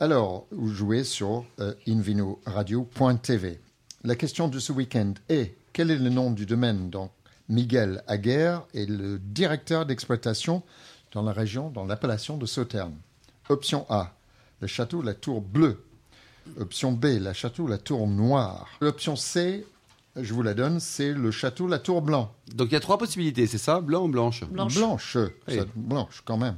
Alors, 0.00 0.46
vous 0.50 0.72
jouez 0.72 1.04
sur 1.04 1.44
euh, 1.60 1.74
invinoradio.tv. 1.86 3.60
La 4.04 4.16
question 4.16 4.48
de 4.48 4.58
ce 4.58 4.72
week-end 4.72 5.12
est 5.28 5.54
quel 5.72 5.90
est 5.90 5.98
le 5.98 6.10
nom 6.10 6.30
du 6.30 6.46
domaine 6.46 6.90
Donc, 6.90 7.12
Miguel 7.48 8.02
Aguerre 8.06 8.62
est 8.74 8.88
le 8.88 9.18
directeur 9.18 9.86
d'exploitation 9.86 10.62
dans 11.12 11.22
la 11.22 11.32
région, 11.32 11.70
dans 11.70 11.84
l'appellation 11.84 12.38
de 12.38 12.46
Sauternes? 12.46 12.96
Option 13.52 13.86
A, 13.90 14.12
le 14.60 14.66
château 14.66 15.02
La 15.02 15.14
Tour 15.14 15.40
Bleue. 15.42 15.84
Option 16.58 16.92
B, 16.92 17.04
le 17.20 17.32
château 17.32 17.66
La 17.68 17.78
Tour 17.78 18.06
Noire. 18.08 18.66
L'option 18.80 19.14
C, 19.14 19.64
je 20.16 20.32
vous 20.34 20.42
la 20.42 20.54
donne, 20.54 20.80
c'est 20.80 21.12
le 21.12 21.30
château 21.30 21.68
La 21.68 21.78
Tour 21.78 22.02
Blanc. 22.02 22.32
Donc 22.54 22.68
il 22.70 22.72
y 22.72 22.76
a 22.76 22.80
trois 22.80 22.98
possibilités, 22.98 23.46
c'est 23.46 23.58
ça? 23.58 23.80
Blanc 23.80 24.04
ou 24.04 24.08
blanche? 24.08 24.42
Blanche. 24.44 24.74
Blanche, 24.74 25.16
Oui. 25.48 25.56
ça- 25.58 25.64
blanche 25.76 26.22
quand 26.24 26.36
même. 26.38 26.56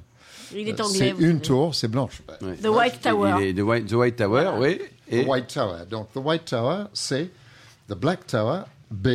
Il 0.54 0.68
est 0.68 0.80
anglais. 0.80 1.14
C'est 1.18 1.24
une 1.24 1.40
tour, 1.40 1.74
c'est 1.74 1.88
blanche. 1.88 2.22
The 2.62 2.66
White 2.68 3.00
Tower. 3.02 3.36
Il 3.40 3.46
est 3.48 3.54
The 3.54 3.60
White, 3.64 3.86
The 3.88 3.92
White 3.94 4.16
Tower, 4.16 4.28
Voilà. 4.28 4.58
oui. 4.60 4.80
Et 5.08 5.24
The 5.24 5.28
White 5.28 5.52
Tower. 5.52 5.84
Donc, 5.90 6.12
the 6.12 6.18
White 6.18 6.44
Tower, 6.44 6.84
c'est 6.92 7.30
the 7.88 7.94
Black 7.94 8.26
Tower, 8.26 8.62
B, 8.94 9.08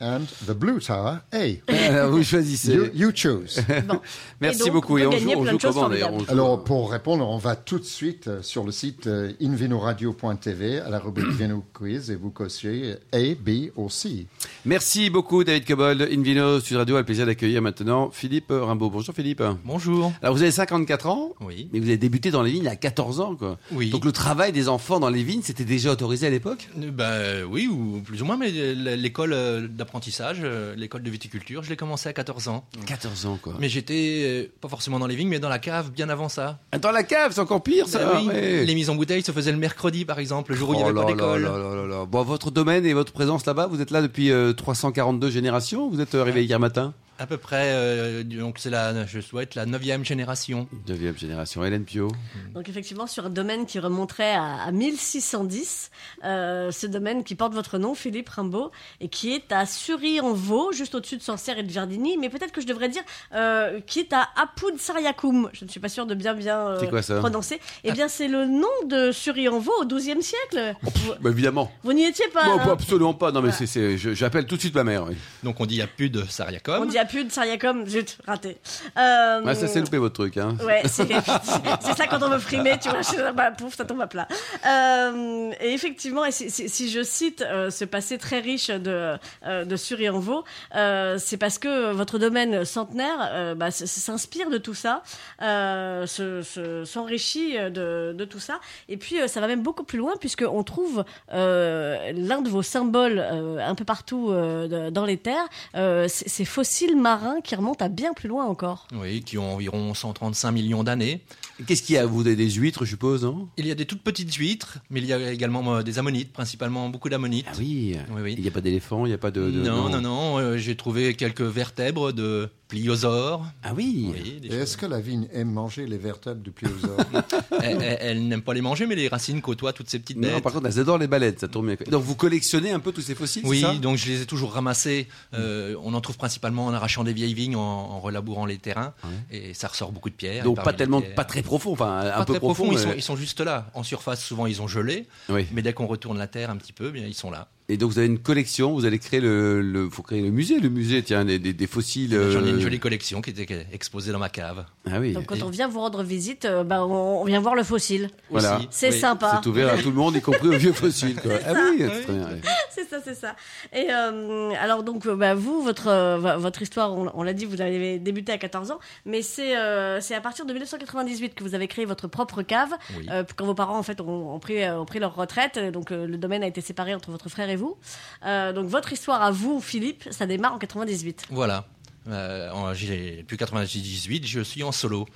and 0.00 0.22
the 0.46 0.52
Blue 0.52 0.78
Tower, 0.80 1.18
A. 1.32 1.72
Alors, 1.88 2.10
vous 2.12 2.22
choisissez. 2.22 2.72
You, 2.74 2.86
you 2.94 3.10
choose. 3.14 3.60
Bon. 3.86 4.00
Merci 4.40 4.62
Et 4.62 4.64
donc, 4.66 4.72
beaucoup. 4.74 4.94
on 4.94 4.98
Et 4.98 5.06
on 5.06 5.18
joue, 5.18 5.30
on 5.36 5.44
joue 5.46 5.58
comment 5.58 5.88
d'ailleurs 5.88 6.12
Alors, 6.28 6.62
pour 6.64 6.90
répondre, 6.90 7.28
on 7.28 7.38
va 7.38 7.56
tout 7.56 7.78
de 7.78 7.84
suite 7.84 8.28
euh, 8.28 8.42
sur 8.42 8.64
le 8.64 8.72
site 8.72 9.06
euh, 9.06 9.32
invinoradio.tv 9.42 10.80
à 10.80 10.90
la 10.90 10.98
rubrique 10.98 11.26
Vino 11.38 11.64
Quiz 11.72 12.10
et 12.10 12.16
vous 12.16 12.30
cochez 12.30 12.94
A, 13.12 13.18
B 13.34 13.70
ou 13.76 13.88
C. 13.90 14.26
Merci 14.64 15.10
beaucoup, 15.10 15.44
David 15.44 15.66
Cobold. 15.66 16.08
Invino 16.10 16.60
Sud 16.60 16.76
Radio 16.76 16.96
a 16.96 17.00
le 17.00 17.04
plaisir 17.04 17.26
d'accueillir 17.26 17.62
maintenant 17.62 18.10
Philippe 18.10 18.50
Rimbaud. 18.50 18.90
Bonjour 18.90 19.14
Philippe. 19.14 19.42
Bonjour. 19.64 20.12
Alors 20.22 20.34
vous 20.34 20.42
avez 20.42 20.50
54 20.50 21.06
ans, 21.06 21.32
Oui. 21.40 21.68
mais 21.72 21.78
vous 21.80 21.86
avez 21.86 21.96
débuté 21.98 22.30
dans 22.30 22.42
les 22.42 22.50
vignes 22.50 22.68
à 22.68 22.76
14 22.76 23.20
ans. 23.20 23.36
Quoi. 23.36 23.58
Oui. 23.72 23.90
Donc 23.90 24.04
le 24.04 24.12
travail 24.12 24.52
des 24.52 24.68
enfants 24.68 25.00
dans 25.00 25.08
les 25.10 25.22
vignes, 25.22 25.42
c'était 25.42 25.64
déjà 25.64 25.92
autorisé 25.92 26.26
à 26.26 26.30
l'époque? 26.30 26.68
Euh, 26.78 26.90
Ben 26.90 27.44
oui, 27.50 27.66
ou 27.68 28.00
plus 28.04 28.22
ou 28.22 28.24
moins, 28.24 28.36
mais 28.36 28.50
l'école 28.76 29.32
euh, 29.32 29.66
d'apprentissage, 29.68 30.38
euh, 30.42 30.74
l'école 30.76 31.02
de 31.02 31.10
viticulture, 31.10 31.62
je 31.62 31.70
l'ai 31.70 31.76
commencé 31.76 32.08
à 32.08 32.12
14 32.12 32.48
ans. 32.48 32.64
14 32.86 33.26
ans, 33.26 33.38
quoi. 33.40 33.54
Mais 33.58 33.68
j'étais 33.68 34.22
euh, 34.24 34.52
pas 34.60 34.68
forcément 34.68 34.98
dans 34.98 35.06
les 35.06 35.16
vignes, 35.16 35.28
mais 35.28 35.38
dans 35.38 35.48
la 35.48 35.58
cave 35.58 35.90
bien 35.90 36.08
avant 36.08 36.28
ça. 36.28 36.58
Dans 36.80 36.90
la 36.90 37.02
cave, 37.02 37.32
c'est 37.32 37.40
encore 37.40 37.62
pire 37.62 37.88
ça. 37.88 37.98
Ben 37.98 38.20
oui, 38.20 38.26
ouais. 38.28 38.64
Les 38.64 38.74
mises 38.74 38.90
en 38.90 38.94
bouteille 38.94 39.22
se 39.22 39.32
faisaient 39.32 39.52
le 39.52 39.58
mercredi, 39.58 40.04
par 40.04 40.18
exemple, 40.18 40.52
le 40.52 40.56
jour 40.56 40.70
où 40.70 40.74
il 40.74 40.76
n'y 40.78 40.82
Oh 40.82 40.86
avait 40.86 40.94
là 40.94 41.04
pas 41.04 41.12
d'école. 41.12 42.06
Bon, 42.10 42.22
votre 42.22 42.50
domaine 42.50 42.86
et 42.86 42.94
votre 42.94 43.12
présence 43.12 43.46
là-bas, 43.46 43.66
vous 43.66 43.80
êtes 43.80 43.90
là 43.90 44.02
depuis 44.02 44.30
euh, 44.30 44.52
342 44.52 45.30
générations 45.30 45.86
ou 45.86 45.90
Vous 45.90 46.00
êtes 46.00 46.14
arrivé 46.14 46.44
hier 46.44 46.60
matin 46.60 46.94
À 47.18 47.26
peu 47.26 47.38
près, 47.38 47.70
euh, 47.72 48.22
donc 48.24 48.56
c'est 48.58 48.68
la, 48.68 49.06
je 49.06 49.20
souhaite 49.20 49.54
la 49.54 49.64
neuvième 49.64 50.04
génération. 50.04 50.68
Neuvième 50.86 51.16
génération. 51.16 51.64
Hélène 51.64 51.84
Pio. 51.84 52.12
Donc 52.54 52.68
effectivement, 52.68 53.06
sur 53.06 53.26
un 53.26 53.30
domaine 53.30 53.64
qui 53.64 53.78
remonterait 53.78 54.34
à, 54.34 54.64
à 54.66 54.70
1610, 54.70 55.90
euh, 56.24 56.70
ce 56.70 56.86
domaine 56.86 57.24
qui 57.24 57.34
porte 57.34 57.54
votre 57.54 57.78
nom, 57.78 57.94
Philippe 57.94 58.28
Rimbaud, 58.28 58.70
et 59.00 59.08
qui 59.08 59.32
est 59.32 59.50
à 59.50 59.64
Sury-en-Vaux, 59.64 60.72
juste 60.72 60.94
au-dessus 60.94 61.16
de 61.16 61.22
Sancerre 61.22 61.58
et 61.58 61.62
de 61.62 61.72
Verdini, 61.72 62.18
mais 62.18 62.28
peut-être 62.28 62.52
que 62.52 62.60
je 62.60 62.66
devrais 62.66 62.88
dire 62.90 63.02
euh, 63.34 63.80
qui 63.86 64.00
est 64.00 64.12
à 64.12 64.28
Apoud 64.36 64.78
Sariakoum. 64.78 65.48
Je 65.54 65.64
ne 65.64 65.70
suis 65.70 65.80
pas 65.80 65.88
sûre 65.88 66.04
de 66.06 66.14
bien 66.14 66.34
bien 66.34 66.58
euh, 66.68 66.80
C'est 66.80 66.90
quoi 66.90 67.00
ça? 67.02 67.18
prononcer. 67.18 67.60
Eh 67.84 67.92
bien, 67.92 68.08
c'est 68.08 68.28
le 68.28 68.44
nom 68.46 68.68
de 68.88 69.10
Sury-en-Vaux 69.10 69.72
au 69.80 69.86
XIIe 69.86 70.22
siècle. 70.22 70.74
vous 70.82 71.14
Bah, 71.20 71.30
évidemment. 71.30 71.72
vous 71.82 71.92
n'y 71.94 72.04
étiez 72.04 72.28
pas 72.28 72.44
Bon, 72.44 72.58
hein 72.60 72.64
pas 72.66 72.72
absolument 72.72 73.14
pas. 73.14 73.32
Non, 73.32 73.40
mais 73.40 73.50
Voilà. 73.50 73.66
c'est, 73.66 73.96
j'appelle 73.96 74.46
tout 74.46 74.56
de 74.56 74.60
suite 74.60 74.74
ma 74.74 74.84
mère. 74.84 75.04
oui. 75.08 75.16
Donc 75.42 75.58
on 75.60 75.66
dit 75.66 75.76
il 75.76 75.78
n'y 75.78 75.82
a 75.82 77.05
Sariacom. 77.06 77.16
On 77.16 77.18
dit 77.18 77.18
Apoud 77.18 77.32
Sariakoum, 77.32 77.86
zut, 77.86 78.18
raté. 78.26 78.58
Euh, 78.98 79.54
ça 79.54 79.68
s'est 79.68 79.80
loupé 79.80 79.98
votre 79.98 80.14
truc, 80.14 80.36
hein. 80.36 80.56
Ouais, 80.64 80.82
c'est 80.86 81.06
c'est 81.80 81.94
ça 81.96 82.06
quand 82.06 82.22
on 82.22 82.28
veut 82.30 82.38
frimer, 82.38 82.78
tu 82.80 82.88
vois, 82.88 83.02
je- 83.02 83.32
bah, 83.32 83.50
pouf, 83.50 83.76
ça 83.76 83.84
tombe 83.84 84.00
à 84.00 84.06
plat. 84.06 84.26
Euh, 84.66 85.52
et 85.60 85.72
effectivement, 85.72 86.24
et 86.24 86.32
si, 86.32 86.50
si- 86.50 86.68
si 86.68 86.90
je 86.90 87.02
cite 87.02 87.42
euh, 87.42 87.70
ce 87.70 87.84
passé 87.84 88.18
très 88.18 88.40
riche 88.40 88.68
de, 88.68 89.16
euh, 89.46 89.64
de 89.64 89.76
Sury-en-Vaux, 89.76 90.44
euh, 90.74 91.16
c'est 91.18 91.36
parce 91.36 91.58
que 91.58 91.92
votre 91.92 92.18
domaine 92.18 92.64
centenaire 92.64 93.30
euh, 93.32 93.54
bah, 93.54 93.70
s'inspire 93.70 94.50
de 94.50 94.58
tout 94.58 94.74
ça, 94.74 95.02
euh, 95.42 96.06
se- 96.06 96.42
se- 96.42 96.84
s'enrichit 96.84 97.56
de, 97.70 98.12
de 98.12 98.24
tout 98.24 98.40
ça. 98.40 98.60
Et 98.88 98.96
puis, 98.96 99.20
euh, 99.20 99.28
ça 99.28 99.40
va 99.40 99.46
même 99.46 99.62
beaucoup 99.62 99.84
plus 99.84 99.98
loin, 99.98 100.14
puisqu'on 100.18 100.62
trouve 100.62 101.04
euh, 101.32 102.12
l'un 102.14 102.42
de 102.42 102.48
vos 102.48 102.62
symboles 102.62 103.18
euh, 103.18 103.58
un 103.64 103.74
peu 103.74 103.84
partout 103.84 104.30
euh, 104.30 104.90
dans 104.90 105.04
les 105.04 105.16
terres, 105.16 105.46
euh, 105.76 106.06
ces 106.08 106.44
fossiles 106.44 106.95
marins 107.00 107.40
qui 107.42 107.54
remontent 107.54 107.84
à 107.84 107.88
bien 107.88 108.12
plus 108.14 108.28
loin 108.28 108.44
encore. 108.46 108.86
Oui, 108.94 109.22
qui 109.22 109.38
ont 109.38 109.54
environ 109.54 109.94
135 109.94 110.50
millions 110.52 110.84
d'années. 110.84 111.20
Qu'est-ce 111.66 111.82
qu'il 111.82 111.94
y 111.94 111.98
a? 111.98 112.04
Vous 112.06 112.20
avez 112.20 112.36
des 112.36 112.50
huîtres, 112.50 112.84
je 112.84 112.90
suppose, 112.90 113.24
non? 113.24 113.48
Il 113.56 113.66
y 113.66 113.70
a 113.70 113.74
des 113.74 113.86
toutes 113.86 114.02
petites 114.02 114.34
huîtres, 114.34 114.78
mais 114.90 115.00
il 115.00 115.06
y 115.06 115.12
a 115.12 115.32
également 115.32 115.76
euh, 115.76 115.82
des 115.82 115.98
ammonites, 115.98 116.32
principalement 116.32 116.88
beaucoup 116.90 117.08
d'ammonites. 117.08 117.46
Ah 117.48 117.54
oui. 117.58 117.96
Oui, 118.14 118.20
oui. 118.22 118.34
Il 118.36 118.42
n'y 118.42 118.48
a 118.48 118.50
pas 118.50 118.60
d'éléphant, 118.60 119.06
il 119.06 119.08
n'y 119.08 119.14
a 119.14 119.18
pas 119.18 119.30
de. 119.30 119.50
de- 119.50 119.60
non, 119.62 119.88
non, 119.88 120.00
non, 120.00 120.38
euh, 120.38 120.56
j'ai 120.58 120.76
trouvé 120.76 121.14
quelques 121.14 121.40
vertèbres 121.40 122.12
de 122.12 122.50
pliosaures. 122.68 123.44
Ah 123.62 123.72
oui. 123.74 124.12
Et 124.44 124.54
est-ce 124.54 124.76
que 124.76 124.86
la 124.86 125.00
vigne 125.00 125.28
aime 125.32 125.50
manger 125.52 125.86
les 125.86 125.98
vertèbres 125.98 126.40
du 126.42 126.50
pliosaure 126.50 126.96
elle, 127.62 127.80
elle- 127.82 127.98
elle 128.00 128.28
n'aime 128.28 128.42
pas 128.42 128.54
les 128.54 128.60
manger, 128.60 128.86
mais 128.86 128.94
les 128.94 129.08
racines 129.08 129.40
côtoient 129.40 129.72
toutes 129.72 129.88
ces 129.90 129.98
petites 129.98 130.16
Non, 130.16 130.28
bêtes. 130.34 130.42
par 130.42 130.52
contre, 130.52 130.66
elles 130.66 130.78
adorent 130.80 130.98
les 130.98 131.06
baleines, 131.06 131.36
ça 131.38 131.48
tombe 131.48 131.66
bien. 131.66 131.76
Donc 131.90 132.02
vous 132.02 132.14
collectionnez 132.14 132.70
un 132.72 132.80
peu 132.80 132.92
tous 132.92 133.00
ces 133.02 133.14
fossiles, 133.14 133.42
Oui, 133.46 133.60
ça? 133.60 133.74
donc 133.74 133.96
je 133.96 134.06
les 134.06 134.22
ai 134.22 134.26
toujours 134.26 134.52
ramassés. 134.52 135.08
Euh, 135.34 135.74
on 135.82 135.94
en 135.94 136.00
trouve 136.00 136.16
principalement 136.16 136.66
en 136.66 136.72
arrachant 136.72 137.04
des 137.04 137.12
vieilles 137.12 137.34
vignes, 137.34 137.56
en, 137.56 137.60
en 137.60 138.00
relabourant 138.00 138.46
les 138.46 138.58
terrains, 138.58 138.92
et 139.30 139.54
ça 139.54 139.68
ressort 139.68 139.92
beaucoup 139.92 140.10
de 140.10 140.14
pierres. 140.14 140.44
Donc 140.44 140.62
pas 140.62 140.72
les 140.72 140.76
tellement, 140.76 141.00
pierres- 141.00 141.14
pas 141.14 141.24
très 141.24 141.42
profond, 141.42 141.72
enfin 141.72 141.98
un 142.00 142.10
pas 142.10 142.24
peu 142.24 142.32
très 142.34 142.40
profond, 142.40 142.64
profond. 142.64 142.72
ils, 142.72 142.82
sont, 142.82 142.88
mais- 142.88 142.96
ils 142.96 143.02
sont 143.02 143.16
juste 143.16 143.40
là. 143.40 143.70
En 143.74 143.82
surface, 143.82 144.22
souvent 144.24 144.46
ils 144.46 144.60
ont 144.62 144.68
gelé, 144.68 145.06
Oui. 145.28 145.46
mais 145.52 145.62
dès 145.62 145.72
qu'on 145.72 145.86
retourne 145.86 146.18
la 146.18 146.26
terre 146.26 146.50
un 146.50 146.56
petit 146.56 146.72
peu, 146.72 146.90
bien 146.90 147.04
ils 147.06 147.14
sont 147.14 147.30
là. 147.30 147.48
Et 147.68 147.76
donc 147.76 147.90
vous 147.90 147.98
avez 147.98 148.06
une 148.06 148.20
collection, 148.20 148.74
vous 148.74 148.84
allez 148.84 149.00
créer 149.00 149.18
le, 149.20 149.60
le 149.60 149.90
faut 149.90 150.02
créer 150.02 150.22
le 150.22 150.30
musée, 150.30 150.60
le 150.60 150.68
musée, 150.68 151.02
tiens, 151.02 151.24
des, 151.24 151.40
des, 151.40 151.52
des 151.52 151.66
fossiles. 151.66 152.10
J'en 152.12 152.44
ai 152.44 152.50
euh, 152.50 152.54
une 152.54 152.60
jolie 152.60 152.78
collection 152.78 153.20
qui 153.20 153.30
était 153.30 153.66
exposée 153.72 154.12
dans 154.12 154.20
ma 154.20 154.28
cave. 154.28 154.66
Ah 154.88 155.00
oui. 155.00 155.12
Donc 155.12 155.26
quand 155.26 155.42
on 155.42 155.48
vient 155.50 155.66
vous 155.66 155.80
rendre 155.80 156.04
visite, 156.04 156.44
euh, 156.44 156.62
bah, 156.62 156.84
on, 156.86 157.22
on 157.22 157.24
vient 157.24 157.40
voir 157.40 157.56
le 157.56 157.64
fossile. 157.64 158.08
Voilà. 158.30 158.58
Aussi. 158.58 158.68
C'est 158.70 158.90
Oui. 158.92 158.98
sympa. 159.00 159.40
C'est 159.42 159.48
ouvert 159.48 159.72
à 159.74 159.78
tout 159.78 159.90
le 159.90 159.96
monde, 159.96 160.14
y 160.14 160.20
compris 160.20 160.46
aux 160.46 160.56
vieux 160.58 160.72
fossiles. 160.72 161.16
Quoi. 161.20 161.32
Ah 161.44 161.54
oui, 161.54 161.78
c'est 161.78 161.86
Oui. 161.86 162.02
très 162.04 162.12
bien. 162.12 162.28
C'est 162.76 162.88
ça, 162.88 162.98
c'est 163.04 163.14
ça. 163.14 163.34
Et 163.72 163.86
euh, 163.90 164.50
alors 164.60 164.82
donc, 164.82 165.06
euh, 165.06 165.16
bah, 165.16 165.34
vous, 165.34 165.62
votre 165.62 165.88
euh, 165.88 166.36
votre 166.36 166.62
histoire, 166.62 166.92
on, 166.92 167.10
on 167.14 167.22
l'a 167.22 167.32
dit, 167.32 167.44
vous 167.46 167.60
avez 167.60 167.98
débuté 167.98 168.32
à 168.32 168.38
14 168.38 168.70
ans, 168.70 168.78
mais 169.04 169.22
c'est 169.22 169.56
euh, 169.56 170.00
c'est 170.00 170.14
à 170.14 170.20
partir 170.20 170.44
de 170.46 170.52
1998 170.52 171.34
que 171.34 171.42
vous 171.42 171.54
avez 171.54 171.66
créé 171.68 171.84
votre 171.84 172.06
propre 172.08 172.42
cave, 172.42 172.70
Oui. 172.96 173.06
euh, 173.10 173.24
quand 173.36 173.46
vos 173.46 173.54
parents 173.54 173.78
en 173.78 173.82
fait 173.82 174.00
ont, 174.00 174.34
ont 174.34 174.38
pris 174.38 174.68
ont 174.68 174.84
pris 174.84 174.98
leur 174.98 175.14
retraite, 175.14 175.58
donc 175.72 175.90
le 175.90 176.16
domaine 176.18 176.42
a 176.42 176.46
été 176.46 176.60
séparé 176.60 176.94
entre 176.94 177.10
votre 177.10 177.28
frère 177.28 177.48
et 177.50 177.56
vous. 177.56 177.76
Donc 178.22 178.66
votre 178.66 178.92
histoire 178.92 179.22
à 179.22 179.30
vous, 179.30 179.60
Philippe, 179.60 180.04
ça 180.10 180.26
démarre 180.26 180.54
en 180.54 180.58
98. 180.58 181.24
Voilà. 181.30 181.64
Euh, 182.08 182.72
j'ai 182.74 183.16
depuis 183.18 183.36
98, 183.36 184.26
je 184.26 184.40
suis 184.40 184.62
en 184.62 184.70
solo. 184.72 185.06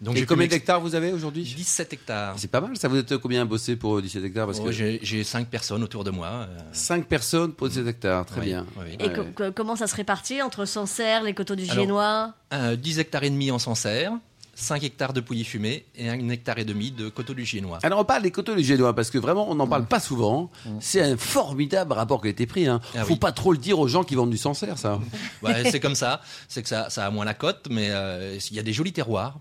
Donc 0.00 0.16
Et 0.16 0.24
combien 0.24 0.46
d'hectares 0.46 0.80
vous 0.80 0.94
avez 0.94 1.12
aujourd'hui? 1.12 1.42
17 1.42 1.92
hectares. 1.92 2.34
C'est 2.38 2.50
pas 2.50 2.62
mal, 2.62 2.74
ça 2.76 2.88
vous 2.88 2.96
êtes 2.96 3.18
combien 3.18 3.44
bossé 3.44 3.76
pour 3.76 4.00
17 4.00 4.24
hectares? 4.24 4.46
Parce 4.46 4.58
Oh, 4.60 4.64
que 4.64 4.72
j'ai 4.72 4.98
j'ai 5.02 5.22
cinq 5.24 5.48
personnes 5.48 5.82
autour 5.82 6.04
de 6.04 6.10
moi. 6.10 6.28
euh, 6.48 6.58
5 6.72 7.04
personnes 7.06 7.52
pour 7.52 7.68
17 7.68 7.86
hectares, 7.86 8.24
très 8.24 8.40
oui, 8.40 8.46
bien. 8.46 8.66
oui. 8.78 8.96
Et 8.98 9.08
Ouais. 9.08 9.12
co- 9.14 9.24
co- 9.44 9.52
comment 9.54 9.76
ça 9.76 9.86
se 9.86 9.94
répartit 9.94 10.40
entre 10.40 10.64
Sancerre, 10.64 11.22
les 11.22 11.34
coteaux 11.34 11.54
du 11.54 11.64
Alors, 11.64 11.74
Génois? 11.84 12.34
Euh, 12.54 12.76
10 12.76 12.98
hectares 12.98 13.24
et 13.24 13.30
demi 13.30 13.50
en 13.50 13.58
Sancerre, 13.58 14.12
5 14.60 14.84
hectares 14.84 15.12
de 15.12 15.20
pouilly 15.20 15.44
fumé 15.44 15.84
et 15.96 16.08
1 16.08 16.28
hectare 16.28 16.58
et 16.58 16.64
demi 16.64 16.90
de 16.90 17.08
coteaux 17.08 17.34
du 17.34 17.44
Giennois. 17.44 17.78
Alors 17.82 18.00
on 18.00 18.04
parle 18.04 18.22
des 18.22 18.30
coteaux 18.30 18.54
du 18.54 18.62
Génois 18.62 18.94
parce 18.94 19.10
que 19.10 19.18
vraiment 19.18 19.50
on 19.50 19.54
n'en 19.54 19.66
parle 19.66 19.86
pas 19.86 20.00
souvent. 20.00 20.50
C'est 20.80 21.00
un 21.02 21.16
formidable 21.16 21.92
rapport 21.92 22.20
qui 22.20 22.28
a 22.28 22.30
été 22.30 22.46
pris. 22.46 22.66
Hein. 22.66 22.80
Ah 22.94 23.04
Faut 23.04 23.14
oui. 23.14 23.18
pas 23.18 23.32
trop 23.32 23.52
le 23.52 23.58
dire 23.58 23.78
aux 23.78 23.88
gens 23.88 24.04
qui 24.04 24.14
vendent 24.14 24.30
du 24.30 24.38
Sancerre, 24.38 24.78
ça. 24.78 25.00
Ouais, 25.42 25.70
c'est 25.70 25.80
comme 25.80 25.94
ça, 25.94 26.20
c'est 26.48 26.62
que 26.62 26.68
ça, 26.68 26.90
ça 26.90 27.06
a 27.06 27.10
moins 27.10 27.24
la 27.24 27.32
cote, 27.34 27.68
mais 27.70 27.88
euh, 27.90 28.36
il 28.50 28.56
y 28.56 28.58
a 28.58 28.62
des 28.62 28.72
jolis 28.74 28.92
terroirs 28.92 29.38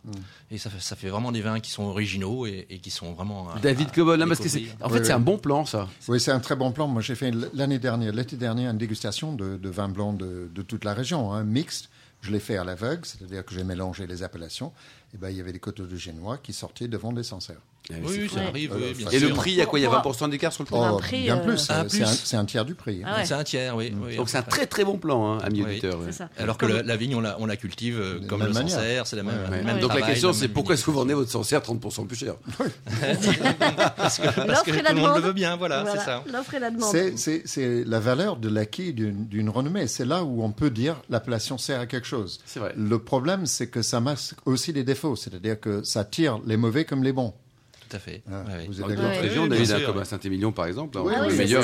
et 0.49 0.57
ça 0.57 0.69
fait, 0.69 0.79
ça 0.81 0.95
fait 0.95 1.09
vraiment 1.09 1.31
des 1.31 1.41
vins 1.41 1.59
qui 1.59 1.69
sont 1.71 1.83
originaux 1.83 2.45
et, 2.45 2.65
et 2.69 2.79
qui 2.79 2.89
sont 2.89 3.11
vraiment. 3.13 3.49
à- 3.53 3.59
David 3.59 3.91
Cobol, 3.91 4.25
parce 4.27 4.39
que 4.39 4.47
c'est, 4.49 4.63
en 4.81 4.87
fait 4.89 4.95
Oui, 4.95 4.99
c'est 5.03 5.07
oui. 5.07 5.11
un 5.11 5.19
bon 5.19 5.37
plan 5.37 5.65
ça. 5.65 5.87
Oui, 6.07 6.19
c'est 6.19 6.31
un 6.31 6.39
très 6.39 6.55
bon 6.55 6.71
plan. 6.71 6.87
Moi, 6.87 7.01
j'ai 7.01 7.15
fait 7.15 7.31
l'année 7.53 7.79
dernière, 7.79 8.13
l'été 8.13 8.37
dernier, 8.37 8.65
une 8.67 8.77
dégustation 8.77 9.33
de, 9.33 9.57
de 9.57 9.69
vins 9.69 9.89
blancs 9.89 10.17
de, 10.17 10.49
de 10.53 10.61
toute 10.61 10.85
la 10.85 10.93
région, 10.93 11.33
hein, 11.33 11.43
mixte. 11.43 11.89
Je 12.21 12.31
l'ai 12.31 12.39
fait 12.39 12.57
à 12.57 12.63
l'aveugle, 12.63 13.05
c'est-à-dire 13.05 13.45
que 13.45 13.53
j'ai 13.53 13.63
mélangé 13.63 14.05
les 14.05 14.23
appellations. 14.23 14.73
Et 15.13 15.17
ben, 15.17 15.29
il 15.29 15.37
y 15.37 15.39
avait 15.41 15.53
des 15.53 15.59
coteaux 15.59 15.85
de 15.85 15.95
génois 15.95 16.37
qui 16.37 16.53
sortaient 16.53 16.87
devant 16.87 17.13
des. 17.13 17.23
Ah 17.91 17.95
oui, 18.05 18.29
ça 18.31 18.41
arrive, 18.41 18.71
oui, 18.75 18.93
bien 18.95 19.09
Et 19.09 19.19
le 19.19 19.29
prix, 19.29 19.51
il 19.51 19.57
y 19.57 19.61
a 19.61 19.65
quoi 19.65 19.79
Il 19.79 19.81
y 19.81 19.85
a 19.85 19.89
Pour- 19.89 20.13
20% 20.13 20.29
d'écart 20.29 20.53
sur 20.53 20.63
le 20.63 20.67
prix 20.67 20.77
Oh, 20.79 20.97
prix, 20.97 21.23
bien 21.23 21.37
euh, 21.37 21.43
plus, 21.43 21.65
Ah, 21.69 21.85
c'est 21.89 22.35
un, 22.37 22.45
tiers 22.45 22.63
du 22.63 22.75
prix. 22.75 23.01
Ah 23.03 23.17
ouais. 23.17 23.25
C'est 23.25 23.33
un 23.33 23.43
tiers, 23.43 23.75
oui. 23.75 23.91
oui, 23.99 24.15
Donc 24.15 24.29
c'est 24.29 24.37
un 24.37 24.43
très 24.43 24.67
très 24.67 24.85
bon 24.85 24.97
plan, 24.97 25.33
hein, 25.33 25.37
ami 25.43 25.63
Oui. 25.63 25.71
auditeur. 25.71 25.99
Alors 26.37 26.57
que 26.59 26.67
la, 26.67 26.83
la 26.83 26.95
vigne, 26.97 27.15
on 27.15 27.19
la, 27.21 27.37
on 27.39 27.45
la 27.47 27.55
cultive 27.57 27.99
euh, 27.99 28.19
comme 28.27 28.43
le 28.43 28.49
manière. 28.53 28.69
Sancerre, 28.75 29.07
c'est 29.07 29.15
la 29.15 29.23
même. 29.23 29.35
Ouais, 29.35 29.45
le 29.47 29.51
Ouais. 29.57 29.63
même 29.63 29.79
Donc 29.79 29.93
la 29.95 30.01
question 30.05 30.33
c'est 30.33 30.47
pourquoi 30.49 30.75
est-ce 30.75 30.85
que 30.85 30.91
vous 30.91 30.97
vendez 30.99 31.13
votre 31.15 31.31
Sancerre 31.31 31.61
30% 31.61 32.05
plus 32.05 32.15
cher? 32.17 32.35
Parce 33.97 34.17
que, 34.19 34.23
parce 34.23 34.47
L'offre 34.47 34.63
que 34.65 34.71
et 34.71 34.77
tout 34.77 34.83
la 34.83 34.89
le 34.91 34.95
monde 34.95 35.05
le 35.09 35.15
demande. 35.15 35.23
veut 35.23 35.33
bien, 35.33 35.55
voilà, 35.55 35.81
Voilà, 35.83 35.99
c'est 35.99 36.05
ça. 36.05 36.23
L'offre 36.31 36.53
et 36.53 36.59
la 36.59 36.69
demande. 36.71 36.93
C'est- 37.15 37.83
la 37.85 37.99
valeur 37.99 38.37
de 38.37 38.49
l'acquis 38.49 38.93
d'une 38.93 39.25
d'une 39.27 39.49
renommée. 39.49 39.87
C'est 39.87 40.05
là 40.05 40.23
où 40.23 40.43
on 40.43 40.51
peut 40.51 40.69
dire 40.69 41.01
l'appellation 41.09 41.57
sert 41.57 41.79
à 41.79 41.85
quelque 41.85 42.07
chose. 42.07 42.39
C'est 42.45 42.59
vrai. 42.59 42.73
Le 42.77 42.99
problème, 42.99 43.45
c'est 43.45 43.67
que 43.67 43.81
ça 43.81 43.99
masque 43.99 44.35
aussi 44.45 44.73
des 44.73 44.83
défauts, 44.83 45.15
c'est-à-dire 45.15 45.59
que 45.59 45.83
ça 45.83 46.03
tire 46.03 46.39
les 46.45 46.57
mauvais 46.57 46.85
comme 46.85 47.03
les 47.03 47.13
bons. 47.13 47.33
Tout 47.89 47.95
à 47.95 47.99
fait. 47.99 48.21
Ah, 48.31 48.43
Ouais, 48.47 48.65
vous 48.67 48.81
êtes 48.81 48.87
d'accord 48.87 49.03
Ouais. 49.05 49.19
régions, 49.19 49.43
Oui, 49.43 49.49
David, 49.49 49.65
sûr. 49.65 49.85
comme 49.87 49.97
à 49.97 50.05
Saint-Émilion 50.05 50.51
par 50.51 50.65
exemple, 50.67 50.97
Oui, 50.99 51.11
on 51.15 51.21
Ah 51.21 51.25
oui, 51.27 51.35
c'est- 51.35 51.57
on 51.57 51.61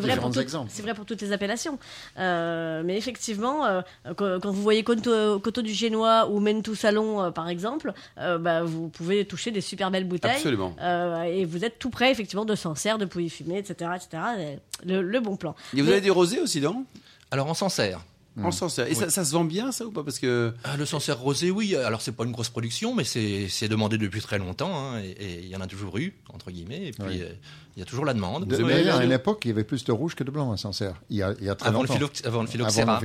vrai 0.00 0.16
pour 0.16 0.30
toutes- 0.30 0.42
exemples. 0.42 0.70
C'est 0.72 0.82
vrai 0.82 0.94
pour 0.94 1.04
toutes 1.04 1.20
les 1.22 1.32
appellations. 1.32 1.78
Euh, 2.18 2.82
mais 2.84 2.96
effectivement, 2.96 3.64
euh, 3.66 3.80
quand, 4.16 4.38
quand 4.40 4.50
vous 4.52 4.62
voyez 4.62 4.84
Coteau, 4.84 5.40
Coteau 5.40 5.62
du 5.62 5.72
Génois 5.72 6.28
ou 6.30 6.38
Mentou 6.40 6.74
Salon, 6.74 7.20
euh, 7.22 7.30
par 7.30 7.48
exemple, 7.48 7.92
euh, 8.18 8.38
bah, 8.38 8.62
vous 8.62 8.88
pouvez 8.88 9.24
toucher 9.24 9.50
des 9.50 9.60
super 9.60 9.90
belles 9.90 10.06
bouteilles. 10.06 10.36
Absolument. 10.36 10.76
Euh, 10.80 11.22
et 11.24 11.44
vous 11.44 11.64
êtes 11.64 11.78
tout 11.78 11.90
près, 11.90 12.10
effectivement, 12.12 12.44
de 12.44 12.54
Sancerre, 12.54 12.98
de 12.98 13.04
Pouilly 13.04 13.30
Fumé, 13.30 13.58
etc. 13.58 13.90
etc. 13.96 14.22
Et 14.38 14.58
Le, 14.86 15.02
le 15.02 15.20
bon 15.20 15.36
plan. 15.36 15.54
Et 15.74 15.80
vous 15.80 15.86
Mais- 15.86 15.92
avez 15.92 16.00
du 16.00 16.10
rosé 16.10 16.40
aussi, 16.40 16.60
non? 16.60 16.84
Alors 17.30 17.48
en 17.48 17.54
Sancerre. 17.54 18.00
En 18.42 18.50
Sancerre. 18.50 18.88
Et 18.88 18.94
ça, 18.94 19.10
ça 19.10 19.24
se 19.24 19.32
vend 19.32 19.44
bien 19.44 19.70
ça 19.70 19.86
ou 19.86 19.92
pas? 19.92 20.02
Parce 20.02 20.18
que 20.18 20.52
Ah, 20.64 20.76
le 20.76 20.86
Sancerre 20.86 21.18
rosé, 21.20 21.50
oui. 21.52 21.76
Alors 21.76 22.02
c'est 22.02 22.12
pas 22.12 22.24
une 22.24 22.32
grosse 22.32 22.48
production, 22.48 22.92
mais 22.94 23.04
c'est 23.04 23.68
demandé 23.68 23.96
depuis 23.96 24.20
très 24.20 24.38
longtemps. 24.38 24.72
hein, 24.76 25.00
et- 25.02 25.40
il 25.42 25.48
y 25.48 25.54
en 25.56 25.60
a 25.60 25.66
toujours 25.68 25.96
eu, 25.98 26.14
entre 26.32 26.50
guillemets. 26.50 26.88
Et 26.88 26.90
puis 26.90 27.02
Oui. 27.06 27.20
euh, 27.22 27.28
il 27.76 27.80
y 27.80 27.82
a 27.82 27.84
toujours 27.84 28.04
la 28.04 28.12
demande. 28.14 28.46
De- 28.46 28.56
Ouais, 28.56 28.72
D'ailleurs, 28.74 28.96
à 28.96 28.98
bien 28.98 29.06
une 29.06 29.10
sûr. 29.10 29.20
époque, 29.20 29.40
il 29.44 29.48
y 29.48 29.50
avait 29.52 29.62
plus 29.64 29.84
de 29.84 29.92
rouge 29.92 30.14
que 30.16 30.24
de 30.24 30.30
blanc 30.32 30.50
à 30.52 30.56
Sancerre. 30.56 31.00
Il 31.10 31.16
y 31.16 31.22
a, 31.22 31.34
il 31.38 31.44
y 31.44 31.48
a 31.48 31.54
très 31.54 31.68
avant, 31.68 31.82
longtemps. 31.82 31.94
le 31.98 32.26
Avant 32.26 32.40
le 32.42 32.48
phylloxéra. 32.48 33.00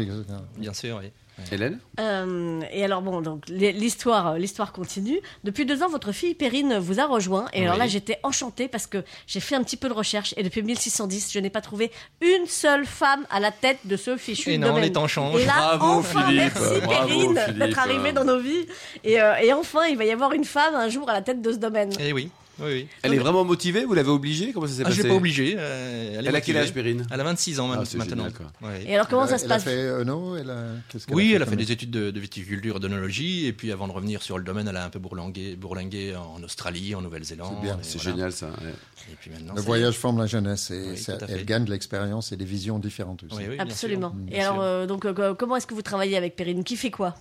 bien 0.57 0.73
sûr, 0.73 0.99
oui. 1.01 1.11
Hélène? 1.51 1.79
Euh, 1.99 2.61
et 2.71 2.83
alors 2.83 3.01
bon, 3.01 3.21
donc 3.21 3.43
l'hi- 3.47 3.73
l'histoire, 3.73 4.35
l'histoire 4.35 4.71
continue. 4.71 5.19
Depuis 5.43 5.65
deux 5.65 5.83
ans, 5.83 5.89
votre 5.89 6.11
fille 6.11 6.33
Perrine 6.35 6.77
vous 6.79 6.99
a 6.99 7.05
rejoint. 7.05 7.45
Et 7.53 7.63
alors 7.65 7.77
là, 7.77 7.87
j'étais 7.87 8.19
enchantée 8.23 8.67
parce 8.67 8.87
que 8.87 9.03
j'ai 9.27 9.39
fait 9.39 9.55
un 9.55 9.63
petit 9.63 9.77
peu 9.77 9.89
de 9.89 9.93
recherche 9.93 10.33
et 10.37 10.43
depuis 10.43 10.61
1610, 10.63 11.31
je 11.31 11.39
n'ai 11.39 11.49
pas 11.49 11.61
trouvé 11.61 11.91
une 12.21 12.45
seule 12.47 12.85
femme 12.85 13.25
à 13.29 13.39
la 13.39 13.51
tête 13.51 13.79
de 13.85 13.97
ce 13.97 14.17
fichu 14.17 14.51
Et 14.51 14.57
non, 14.57 14.67
domaine. 14.69 14.83
les 14.83 14.91
temps 14.91 15.07
changent. 15.07 15.41
Et 15.41 15.45
là, 15.45 15.75
Bravo, 15.75 15.99
enfin, 15.99 16.23
Philippe. 16.27 16.53
merci 16.55 16.81
Bravo, 16.81 17.07
Perrine 17.07 17.37
Philippe. 17.37 17.57
d'être 17.59 17.79
arrivée 17.79 18.11
dans 18.13 18.23
nos 18.25 18.39
vies. 18.39 18.65
Et, 19.03 19.21
euh, 19.21 19.35
et 19.37 19.53
enfin, 19.53 19.85
il 19.87 19.97
va 19.97 20.05
y 20.05 20.11
avoir 20.11 20.33
une 20.33 20.45
femme 20.45 20.75
un 20.75 20.89
jour 20.89 21.09
à 21.09 21.13
la 21.13 21.21
tête 21.21 21.41
de 21.41 21.51
ce 21.51 21.57
domaine. 21.57 21.91
Eh 21.99 22.13
oui. 22.13 22.29
Oui, 22.61 22.67
oui. 22.71 22.87
Elle 23.03 23.13
est 23.13 23.17
vraiment 23.19 23.43
motivée 23.45 23.85
Vous 23.85 23.93
l'avez 23.93 24.09
obligée? 24.09 24.51
Comment 24.53 24.67
ça 24.67 24.73
s'est 24.73 24.83
Ah, 24.85 24.89
je 24.91 25.01
l'ai 25.01 25.09
pas 25.09 25.15
obligé. 25.15 25.55
euh, 25.57 26.15
elle, 26.19 26.35
a 26.35 26.41
quel 26.41 26.57
âge, 26.57 26.73
Perrine? 26.73 27.05
Elle 27.11 27.19
a 27.19 27.23
26 27.23 27.59
ans 27.59 27.69
Ah, 27.73 27.77
maintenant. 27.77 28.05
génial, 28.05 28.33
quoi. 28.33 28.47
Ouais. 28.67 28.83
Et 28.87 28.95
alors 28.95 29.07
comment 29.07 29.23
elle, 29.23 29.29
ça 29.29 29.37
se 29.37 29.43
elle 29.43 29.49
passe? 29.49 29.61
a 29.67 29.69
fait 29.69 29.87
Eno 30.01 30.35
elle 30.35 30.49
a... 30.49 30.63
Oui, 31.11 31.33
a 31.33 31.35
elle 31.37 31.41
a 31.43 31.45
fait 31.45 31.55
des 31.55 31.71
études 31.71 31.91
de, 31.91 32.11
de 32.11 32.19
viticulture, 32.19 32.79
d'onologie, 32.79 33.45
et 33.47 33.53
puis 33.53 33.71
avant 33.71 33.87
de 33.87 33.93
revenir 33.93 34.21
sur 34.21 34.37
le 34.37 34.43
domaine, 34.43 34.67
elle 34.67 34.77
a 34.77 34.85
un 34.85 34.89
peu 34.89 34.99
bourlingué, 34.99 35.55
bourlingué 35.55 36.15
en 36.15 36.41
Australie, 36.43 36.95
en 36.95 37.01
Nouvelle-Zélande. 37.01 37.55
C'est 37.59 37.63
bien, 37.65 37.79
C'est 37.81 37.97
voilà. 38.01 38.11
génial 38.11 38.31
ça. 38.31 38.47
ouais. 38.47 38.73
Et 39.11 39.15
puis 39.19 39.31
maintenant, 39.31 39.55
Le 39.55 39.61
voyage 39.61 39.95
forme 39.97 40.19
la 40.19 40.27
jeunesse 40.27 40.71
et 40.71 40.89
Oui, 40.91 40.97
ça- 40.97 41.17
fait. 41.17 41.25
elle 41.29 41.45
gagne 41.45 41.65
de 41.65 41.71
l'expérience 41.71 42.31
et 42.31 42.37
des 42.37 42.45
visions 42.45 42.79
différentes 42.79 43.23
aussi. 43.23 43.43
Absolument. 43.57 44.11
sûr. 44.11 44.35
Et 44.37 44.41
alors, 44.41 44.61
euh, 44.61 44.85
donc, 44.85 45.05
euh, 45.05 45.33
comment 45.33 45.55
est-ce 45.55 45.65
que 45.67 45.73
vous 45.73 45.81
travaillez 45.81 46.17
avec 46.17 46.35
Perrine? 46.35 46.63
Qui 46.63 46.75
fait 46.75 46.91
quoi? 46.91 47.15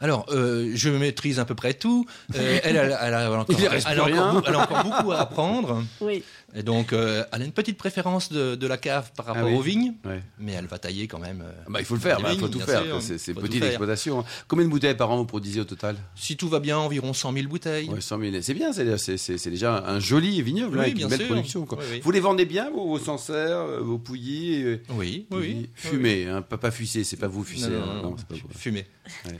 Alors, 0.00 0.26
euh, 0.30 0.70
je 0.74 0.88
maîtrise 0.88 1.38
à 1.38 1.44
peu 1.44 1.54
près 1.54 1.74
tout. 1.74 2.06
Euh, 2.34 2.58
elle, 2.64 2.76
elle, 2.76 2.96
elle 3.00 3.14
a 3.14 3.30
encore, 3.40 3.56
Il 3.58 3.66
reste 3.68 3.86
elle 3.90 4.00
a 4.00 4.04
plus 4.04 4.12
encore 4.18 4.24
rien. 4.24 4.40
beau- 4.40 4.46
elle 4.48 4.54
a 4.54 4.58
encore 4.60 4.84
beaucoup 4.84 5.12
à 5.12 5.18
apprendre. 5.20 5.84
Oui. 6.00 6.22
Et 6.54 6.62
donc, 6.64 6.92
euh, 6.92 7.22
elle 7.32 7.42
a 7.42 7.44
une 7.44 7.52
petite 7.52 7.78
préférence 7.78 8.32
de, 8.32 8.56
de 8.56 8.66
la 8.66 8.76
cave 8.76 9.12
par 9.16 9.26
rapport 9.26 9.42
Ah 9.44 9.50
oui. 9.50 9.54
aux 9.56 9.60
vignes, 9.60 9.92
mais 10.38 10.52
elle 10.52 10.66
va 10.66 10.78
tailler 10.78 11.06
quand 11.06 11.20
même. 11.20 11.42
euh, 11.46 11.52
Ah 11.66 11.70
bah, 11.70 11.78
il 11.80 11.84
faut 11.84 11.94
le 11.94 12.00
faire, 12.00 12.16
des 12.20 12.32
il 12.32 12.40
faut 12.40 12.48
tout 12.48 12.58
faire. 12.60 12.82
C'est 13.00 13.34
petite 13.34 13.62
exploitation. 13.62 14.24
Combien 14.48 14.64
de 14.64 14.70
bouteilles 14.70 14.96
par 14.96 15.10
an 15.10 15.18
vous 15.18 15.26
produisez 15.26 15.60
au 15.60 15.64
total? 15.64 15.96
Si 16.16 16.36
tout 16.36 16.48
va 16.48 16.58
bien, 16.60 16.78
environ 16.78 17.12
100 17.12 17.32
000 17.34 17.46
bouteilles. 17.48 17.88
Ouais, 17.88 18.00
100 18.00 18.18
000. 18.20 18.36
C'est 18.42 18.54
bien, 18.54 18.72
c'est- 18.72 19.50
déjà 19.50 19.84
un 19.86 20.00
joli 20.00 20.40
vignoble, 20.42 20.72
Oui, 20.74 20.78
hein, 20.78 20.82
avec 20.84 20.94
bien 20.94 21.06
une 21.06 21.10
belle 21.10 21.18
sûr. 21.20 21.28
production. 21.28 21.66
quoi. 21.66 21.78
Oui, 21.80 21.84
oui. 21.92 22.00
Vous 22.02 22.10
les 22.10 22.20
vendez 22.20 22.46
bien, 22.46 22.70
vos, 22.70 22.86
vos 22.86 22.98
Sancerre, 22.98 23.58
euh, 23.58 23.80
vos 23.80 23.98
pouillis 23.98 24.78
Oui, 24.88 25.26
oui, 25.30 25.38
oui. 25.38 25.70
Fumés, 25.74 26.26
hein, 26.26 26.42
pas, 26.42 26.56
pas 26.58 26.70
c'est 26.70 27.16
pas 27.16 27.28
vous 27.28 27.40
Oui. 27.42 27.46
fussés. 27.46 27.68
Non, 27.68 27.78
non, 27.80 27.86
non, 27.86 27.94
non, 27.94 28.02
non, 28.10 28.16
c'est 28.18 28.26
pas 28.26 28.34
vous. 28.34 28.58
fumé. 28.58 28.86
Ouais. 29.26 29.32
Ouais. 29.32 29.38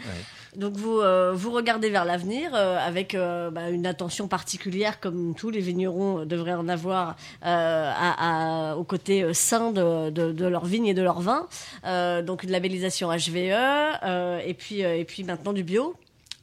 Donc 0.56 0.76
vous, 0.76 0.98
euh, 0.98 1.32
vous 1.32 1.52
regardez 1.52 1.90
vers 1.90 2.04
l'avenir 2.04 2.50
euh, 2.54 2.76
avec 2.78 3.14
euh, 3.14 3.50
bah, 3.50 3.70
une 3.70 3.86
attention 3.86 4.26
particulière, 4.26 4.98
comme 4.98 5.34
tous 5.36 5.50
les 5.50 5.60
vignerons 5.60 6.24
devraient 6.24 6.54
en 6.54 6.68
avoir, 6.68 7.16
à, 7.42 8.74
au 8.76 8.84
côté 8.84 9.32
sain 9.34 9.70
de, 9.70 10.10
de, 10.10 10.46
leur 10.46 10.64
vigne 10.64 10.86
et 10.86 10.94
de 10.94 11.02
leur 11.02 11.20
vin. 11.20 11.46
Donc 12.22 12.42
une 12.42 12.50
labellisation 12.50 13.10
HVE 13.10 14.42
et 14.44 14.54
puis 14.54 14.80
et 14.80 15.04
puis 15.04 15.24
maintenant 15.24 15.52
du 15.52 15.62
bio. 15.62 15.94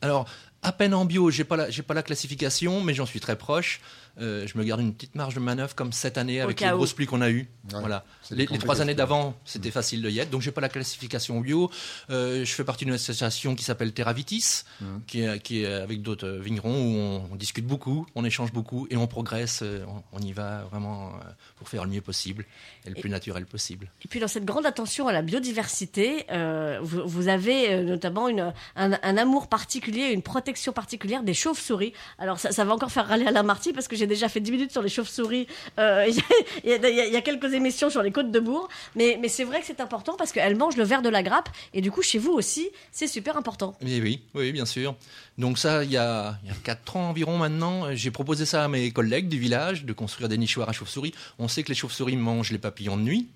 Alors, 0.01 0.25
à 0.67 0.71
peine 0.71 0.93
en 0.93 1.05
bio, 1.05 1.31
j'ai 1.31 1.43
pas 1.43 1.55
la, 1.55 1.69
j'ai 1.69 1.83
pas 1.83 1.93
la 1.93 2.03
classification, 2.03 2.81
mais 2.81 2.93
j'en 2.93 3.05
suis 3.05 3.19
très 3.19 3.37
proche. 3.37 3.79
Euh, 4.19 4.47
je 4.47 4.57
me 4.57 4.63
garde 4.63 4.81
une 4.81 4.95
petite 4.95 5.13
marge 5.13 5.35
de 5.35 5.39
manœuvre 5.39 5.75
comme 5.75 5.93
cette 5.93 6.17
année 6.17 6.41
avec 6.41 6.59
les 6.59 6.67
grosses 6.69 6.93
pluies 6.93 7.05
qu'on 7.05 7.21
a 7.21 7.29
eues. 7.29 7.47
Ouais, 7.71 7.79
voilà. 7.79 8.03
Les, 8.31 8.47
trois 8.47 8.81
années 8.81 8.95
d'avant, 8.95 9.35
c'était 9.45 9.69
facile 9.69 10.01
de 10.01 10.09
y 10.09 10.17
être. 10.17 10.31
Donc, 10.31 10.41
j'ai 10.41 10.49
pas 10.51 10.59
la 10.61 10.69
classification 10.69 11.39
bio. 11.39 11.69
Euh, 12.09 12.43
je 12.43 12.51
fais 12.51 12.63
partie 12.63 12.85
d'une 12.85 12.95
association 12.95 13.53
qui 13.53 13.63
s'appelle 13.63 13.93
Terravitis, 13.93 14.63
Mhm. 14.81 15.01
qui, 15.05 15.21
est, 15.21 15.39
qui 15.39 15.61
est 15.61 15.67
avec 15.71 16.01
d'autres 16.01 16.25
euh, 16.27 16.39
vignerons 16.39 16.73
où 16.81 16.97
on, 16.97 17.29
on 17.31 17.35
discute 17.35 17.67
beaucoup, 17.67 18.07
on 18.15 18.25
échange 18.25 18.51
beaucoup 18.51 18.87
et 18.89 18.97
on 18.97 19.05
progresse. 19.05 19.59
euh, 19.61 19.85
On, 19.87 20.17
on 20.17 20.19
y 20.19 20.33
va 20.33 20.63
vraiment 20.71 21.09
euh, 21.09 21.23
pour 21.57 21.69
faire 21.69 21.83
le 21.83 21.91
mieux 21.91 22.01
possible 22.01 22.43
et 22.85 22.89
le 22.89 22.97
Et- 22.97 23.01
plus 23.01 23.11
naturel 23.11 23.45
possible. 23.45 23.91
Et 24.03 24.07
puis 24.07 24.19
dans 24.19 24.27
cette 24.27 24.45
grande 24.45 24.65
attention 24.65 25.07
à 25.07 25.13
la 25.13 25.21
biodiversité, 25.21 26.25
euh, 26.31 26.79
vous, 26.81 27.01
vous 27.05 27.27
avez 27.27 27.71
euh, 27.71 27.83
notamment 27.83 28.27
une, 28.29 28.51
un, 28.75 28.91
un 29.03 29.17
amour 29.17 29.47
particulier, 29.47 30.05
une 30.11 30.23
protection 30.23 30.56
particulière 30.73 31.23
des 31.23 31.33
chauves-souris. 31.33 31.93
Alors 32.19 32.39
ça, 32.39 32.51
ça 32.51 32.65
va 32.65 32.73
encore 32.73 32.91
faire 32.91 33.07
râler 33.07 33.25
Alain 33.25 33.43
Marty 33.43 33.73
parce 33.73 33.87
que 33.87 33.95
j'ai 33.95 34.07
déjà 34.07 34.29
fait 34.29 34.39
10 34.39 34.51
minutes 34.51 34.71
sur 34.71 34.81
les 34.81 34.89
chauves-souris. 34.89 35.47
Euh, 35.79 36.05
il, 36.63 36.69
y 36.69 36.73
a, 36.73 36.89
y 36.89 37.15
y 37.15 37.23
quelques 37.23 37.53
émissions 37.53 37.89
sur 37.89 38.01
les 38.03 38.11
côtes 38.11 38.31
de 38.31 38.39
Bourg. 38.39 38.67
Mais, 38.95 39.17
mais 39.21 39.27
c'est 39.27 39.43
vrai 39.43 39.59
que 39.59 39.65
c'est 39.65 39.81
important 39.81 40.15
parce 40.17 40.31
qu'elles 40.31 40.55
mangent 40.55 40.77
le 40.77 40.83
verre 40.83 41.01
de 41.01 41.09
la 41.09 41.23
grappe. 41.23 41.49
Et 41.73 41.81
du 41.81 41.91
coup, 41.91 42.01
chez 42.01 42.19
vous 42.19 42.31
aussi, 42.31 42.69
c'est 42.91 43.07
super 43.07 43.37
important. 43.37 43.75
Oui, 43.81 43.99
oui, 44.01 44.21
oui, 44.33 44.51
bien 44.51 44.65
sûr. 44.65 44.95
Donc 45.37 45.59
ça, 45.59 45.83
il 45.83 45.91
y 45.91 45.97
a, 45.97 46.37
il 46.43 46.49
y 46.49 46.51
a 46.51 46.55
4 46.63 46.97
ans 46.97 47.09
environ 47.09 47.37
maintenant, 47.37 47.93
j'ai 47.93 48.09
proposé 48.09 48.45
ça 48.45 48.63
à 48.63 48.67
mes 48.67 48.91
collègues 48.91 49.29
du 49.29 49.37
village, 49.37 49.85
de 49.85 49.93
construire 49.93 50.29
des 50.29 50.37
nichoirs 50.37 50.67
à 50.69 50.73
chauves-souris. 50.73 51.13
On 51.37 51.47
sait 51.47 51.63
que 51.63 51.69
les 51.69 51.75
chauves-souris 51.75 52.15
mangent 52.15 52.51
les 52.51 52.57
papillons 52.57 52.97
de 52.97 53.03
nuit, 53.03 53.27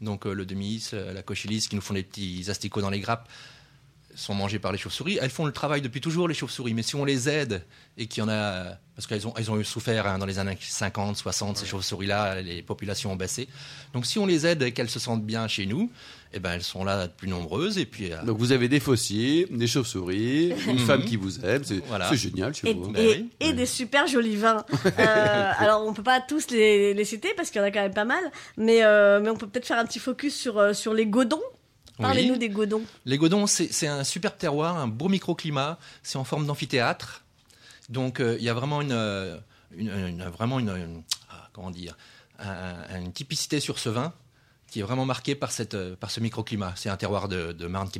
donc 0.00 0.26
euh, 0.26 0.32
le 0.32 0.46
demis, 0.46 0.88
euh, 0.92 1.12
la 1.12 1.22
cochilis, 1.22 1.66
qui 1.68 1.74
nous 1.74 1.82
font 1.82 1.94
des 1.94 2.04
petits 2.04 2.44
asticots 2.48 2.80
dans 2.80 2.90
les 2.90 3.00
grappes, 3.00 3.28
sont 4.14 4.34
mangés 4.34 4.58
par 4.58 4.72
les 4.72 4.78
chauves-souris. 4.78 5.18
Elles 5.20 5.30
font 5.30 5.46
le 5.46 5.52
travail 5.52 5.80
depuis 5.80 6.00
toujours, 6.00 6.26
les 6.28 6.34
chauves-souris, 6.34 6.74
mais 6.74 6.82
si 6.82 6.96
on 6.96 7.04
les 7.04 7.28
aide, 7.28 7.64
et 7.96 8.06
qu'il 8.06 8.22
y 8.22 8.26
en 8.26 8.28
a... 8.28 8.76
Parce 8.96 9.06
qu'elles 9.06 9.28
ont, 9.28 9.34
elles 9.36 9.48
ont 9.48 9.60
eu 9.60 9.64
souffert 9.64 10.08
hein, 10.08 10.18
dans 10.18 10.26
les 10.26 10.40
années 10.40 10.58
50, 10.60 11.16
60, 11.16 11.56
ces 11.56 11.66
chauves-souris-là, 11.66 12.40
les 12.42 12.62
populations 12.62 13.12
ont 13.12 13.16
baissé. 13.16 13.48
Donc 13.94 14.06
si 14.06 14.18
on 14.18 14.26
les 14.26 14.44
aide 14.44 14.60
et 14.62 14.72
qu'elles 14.72 14.90
se 14.90 14.98
sentent 14.98 15.24
bien 15.24 15.46
chez 15.46 15.66
nous, 15.66 15.92
eh 16.32 16.40
ben, 16.40 16.50
elles 16.54 16.64
sont 16.64 16.82
là 16.82 17.06
plus 17.06 17.28
nombreuses, 17.28 17.78
et 17.78 17.86
puis... 17.86 18.12
euh, 18.12 18.20
Donc 18.24 18.38
vous 18.38 18.50
avez 18.50 18.66
des 18.68 18.80
fossiers, 18.80 19.46
des 19.50 19.68
chauves-souris, 19.68 20.52
une 20.68 20.80
femme 20.80 21.04
qui 21.04 21.14
vous 21.14 21.44
aime, 21.44 21.62
c'est 21.62 21.78
Voilà. 21.86 22.12
génial 22.12 22.52
chez 22.54 22.70
Et, 22.70 22.74
vous. 22.74 22.86
hein. 22.86 22.92
Ben 22.92 23.06
et- 23.40 23.46
oui. 23.46 23.54
des 23.54 23.66
super 23.66 24.06
jolis 24.08 24.36
vins. 24.36 24.64
Euh, 24.98 25.52
alors, 25.58 25.86
on 25.86 25.92
peut 25.94 26.02
pas 26.02 26.20
tous 26.20 26.50
les, 26.50 26.92
les 26.92 27.04
citer 27.04 27.28
parce 27.36 27.50
qu'il 27.50 27.60
y 27.60 27.64
en 27.64 27.66
a 27.68 27.70
quand 27.70 27.82
même 27.82 27.94
pas 27.94 28.04
mal, 28.04 28.22
mais, 28.56 28.82
euh, 28.82 29.20
mais 29.22 29.30
on 29.30 29.36
peut 29.36 29.46
peut-être 29.46 29.66
faire 29.66 29.78
un 29.78 29.84
petit 29.84 30.00
focus 30.00 30.34
sur, 30.34 30.74
sur 30.74 30.92
les 30.92 31.06
godons. 31.06 31.40
Parlez-nous 31.98 32.34
Oui. 32.34 32.38
des 32.38 32.48
godons. 32.48 32.82
Les 33.06 33.18
Godons, 33.18 33.46
c'est 33.46 33.86
un 33.86 34.04
super 34.04 34.36
terroir, 34.36 34.76
un 34.76 34.86
beau 34.88 35.08
microclimat. 35.08 35.78
C'est 36.02 36.16
en 36.18 36.24
forme 36.24 36.46
d'amphithéâtre. 36.46 37.22
Donc, 37.88 38.20
euh, 38.20 38.36
il 38.38 38.44
y 38.44 38.48
a 38.48 38.54
vraiment 38.54 38.80
une, 38.82 38.92
euh, 38.92 39.36
une- 39.76 39.88
une- 39.90 40.24
vraiment 40.24 40.58
une, 40.58 40.68
une- 40.70 41.02
ah, 41.30 41.48
comment 41.52 41.70
dire, 41.70 41.96
un- 42.38 43.00
une 43.00 43.12
typicité 43.12 43.60
sur 43.60 43.78
ce 43.78 43.88
vin 43.88 44.12
qui 44.70 44.80
est 44.80 44.82
vraiment 44.82 45.06
marquée 45.06 45.34
par, 45.34 45.50
cette, 45.50 45.74
euh, 45.74 45.96
par 45.96 46.10
ce 46.10 46.20
microclimat. 46.20 46.72
C'est 46.76 46.90
un 46.90 46.96
terroir 46.96 47.28
de, 47.28 47.52
de 47.52 47.66
Marne 47.66 47.88
qui 47.90 47.98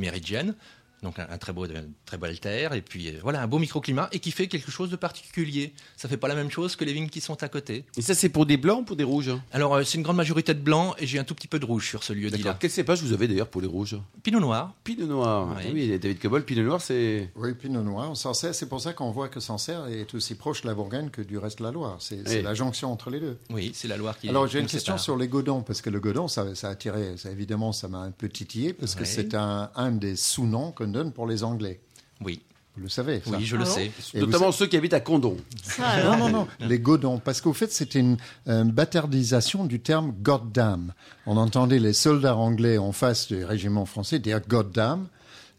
donc 1.02 1.18
un, 1.18 1.26
un 1.30 1.38
très 1.38 1.52
beau, 1.52 1.66
très 2.04 2.18
belle 2.18 2.40
terre, 2.40 2.72
et 2.72 2.82
puis 2.82 3.08
euh, 3.08 3.18
voilà 3.22 3.42
un 3.42 3.46
beau 3.46 3.58
microclimat 3.58 4.08
et 4.12 4.18
qui 4.18 4.30
fait 4.30 4.48
quelque 4.48 4.70
chose 4.70 4.90
de 4.90 4.96
particulier. 4.96 5.72
Ça 5.96 6.08
fait 6.08 6.16
pas 6.16 6.28
la 6.28 6.34
même 6.34 6.50
chose 6.50 6.76
que 6.76 6.84
les 6.84 6.92
vignes 6.92 7.08
qui 7.08 7.20
sont 7.20 7.42
à 7.42 7.48
côté. 7.48 7.84
Et 7.96 8.02
ça, 8.02 8.14
c'est 8.14 8.28
pour 8.28 8.46
des 8.46 8.56
blancs 8.56 8.80
ou 8.80 8.84
pour 8.84 8.96
des 8.96 9.04
rouges 9.04 9.30
Alors, 9.52 9.74
euh, 9.74 9.84
c'est 9.84 9.96
une 9.98 10.02
grande 10.04 10.16
majorité 10.16 10.54
de 10.54 10.60
blanc 10.60 10.94
et 10.98 11.06
j'ai 11.06 11.18
un 11.18 11.24
tout 11.24 11.34
petit 11.34 11.48
peu 11.48 11.58
de 11.58 11.64
rouge 11.64 11.88
sur 11.88 12.02
ce 12.04 12.12
lieu-dit 12.12 12.30
D'accord. 12.38 12.52
là. 12.52 12.56
Quel 12.60 12.70
cépage 12.70 13.02
vous 13.02 13.12
avez 13.12 13.28
d'ailleurs 13.28 13.48
pour 13.48 13.60
les 13.60 13.66
rouges? 13.66 13.96
Pinot 14.22 14.40
noir. 14.40 14.74
Pinot 14.84 15.06
noir. 15.06 15.48
Oui. 15.56 15.62
Ah 15.66 15.70
Oui, 15.72 15.98
David 15.98 16.18
Cobol, 16.20 16.44
Pinot 16.44 16.62
noir, 16.62 16.80
c'est. 16.80 17.30
Oui, 17.36 17.54
Pinot 17.54 17.82
Noir, 17.82 18.16
Sancerre, 18.16 18.54
c'est 18.54 18.68
pour 18.68 18.80
ça 18.80 18.92
qu'on 18.92 19.10
voit 19.10 19.28
que 19.28 19.40
Sancerre 19.40 19.86
est 19.88 20.12
aussi 20.14 20.34
proche 20.34 20.62
de 20.62 20.66
la 20.68 20.74
Bourgogne 20.74 21.10
que 21.10 21.22
du 21.22 21.38
reste 21.38 21.58
de 21.58 21.64
la 21.64 21.70
Loire. 21.70 21.96
C'est 22.00 22.26
Oui. 22.28 22.42
la 22.42 22.54
jonction 22.54 22.92
entre 22.92 23.10
les 23.10 23.20
deux. 23.20 23.38
Oui, 23.50 23.70
c'est 23.74 23.88
la 23.88 23.96
Loire 23.96 24.18
qui. 24.18 24.28
Alors 24.28 24.46
j'ai 24.46 24.58
une 24.60 24.66
question 24.66 24.94
sépare. 24.94 25.00
sur 25.04 25.16
les 25.16 25.28
godons, 25.28 25.62
parce 25.62 25.80
que 25.82 25.90
le 25.90 26.00
godon, 26.00 26.28
ça, 26.28 26.54
ça 26.54 26.68
a 26.68 26.70
attiré, 26.72 27.16
ça, 27.16 27.30
évidemment, 27.30 27.72
ça 27.72 27.88
m'a 27.88 27.98
un 28.00 28.10
peu 28.10 28.28
titillé, 28.28 28.72
parce 28.72 28.94
que 28.94 29.04
c'est 29.04 29.34
un, 29.34 29.70
un 29.76 29.90
des 29.92 30.16
sous-noms 30.16 30.72
qu'on 30.72 30.87
pour 31.12 31.26
les 31.26 31.44
Anglais. 31.44 31.80
Oui, 32.24 32.40
Vous 32.76 32.82
le 32.82 32.88
savez, 32.88 33.20
ça 33.24 33.36
oui, 33.36 33.44
je 33.44 33.56
Ah 33.56 33.58
le 33.60 33.64
bon 33.64 33.70
sais. 33.70 33.90
Et 34.14 34.20
Notamment 34.20 34.52
ceux 34.52 34.66
qui 34.66 34.76
habitent 34.76 34.94
à 34.94 35.00
Condon. 35.00 35.36
Ça. 35.62 36.02
Non, 36.04 36.16
non, 36.16 36.28
non, 36.28 36.48
les 36.60 36.78
godons. 36.78 37.18
Parce 37.18 37.40
qu'au 37.40 37.52
fait, 37.52 37.70
c'était 37.72 38.00
une 38.00 38.16
euh, 38.48 38.64
bâtardisation 38.64 39.64
du 39.64 39.80
terme 39.80 40.12
goddamn. 40.20 40.92
On 41.26 41.36
entendait 41.36 41.78
les 41.78 41.92
soldats 41.92 42.36
anglais 42.36 42.78
en 42.78 42.92
face 42.92 43.28
du 43.28 43.44
régiment 43.44 43.84
français 43.86 44.18
dire 44.18 44.40
goddamn. 44.46 45.06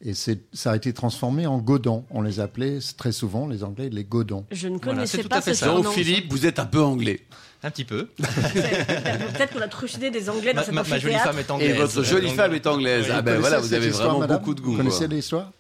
Et 0.02 0.14
c'est- 0.14 0.40
ça 0.54 0.72
a 0.72 0.76
été 0.78 0.94
transformé 0.94 1.46
en 1.46 1.58
godon. 1.58 2.06
On 2.10 2.22
les 2.22 2.40
appelait 2.40 2.80
très 2.98 3.12
souvent, 3.12 3.48
les 3.48 3.64
Anglais, 3.66 3.90
les 3.92 4.06
godons. 4.06 4.46
Je 4.52 4.68
ne 4.70 4.78
Voilà, 4.78 4.94
connaissais 5.00 5.18
c'est 5.18 5.24
tout 5.24 5.30
pas 5.30 5.38
à 5.38 5.42
fait 5.42 5.54
ce 5.54 5.60
ça. 5.62 5.66
surnom. 5.66 5.92
Philippe, 5.92 6.32
vous 6.32 6.46
êtes 6.46 6.58
un 6.60 6.66
peu 6.66 6.82
anglais. 6.82 7.20
Un 7.64 7.70
petit 7.72 7.84
peu. 7.84 8.08
Peut-être 8.18 9.54
qu'on 9.54 9.62
a 9.62 9.68
trucidé 9.68 10.10
des 10.12 10.30
Anglais 10.30 10.54
dans 10.54 10.62
Ma, 10.62 10.66
cet 10.66 10.74
ma- 10.74 10.84
ma 10.84 11.00
jolie 11.00 11.16
femme 11.16 11.40
est 11.40 11.52
anglaise. 11.52 11.70
Et 11.70 11.74
votre 11.74 12.04
jolie 12.04 12.30
femme 12.30 12.54
est 12.54 12.66
anglaise. 12.68 13.06
oui. 13.08 13.12
Ah 13.14 13.22
ben 13.22 13.36
Vous 13.36 13.42
voilà, 13.42 13.60
vous 13.60 13.74
avez 13.74 13.84
cette 13.84 13.92
histoire, 13.92 14.08
vraiment 14.12 14.20
madame 14.22 14.38
beaucoup 14.38 14.54
de 14.54 14.62
goût. 14.62 14.72
Vous 14.72 14.78
connaissez 14.78 15.08
l'histoire 15.08 15.52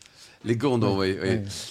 Les 0.45 0.55
Gondons, 0.55 0.97
oui. 0.99 1.17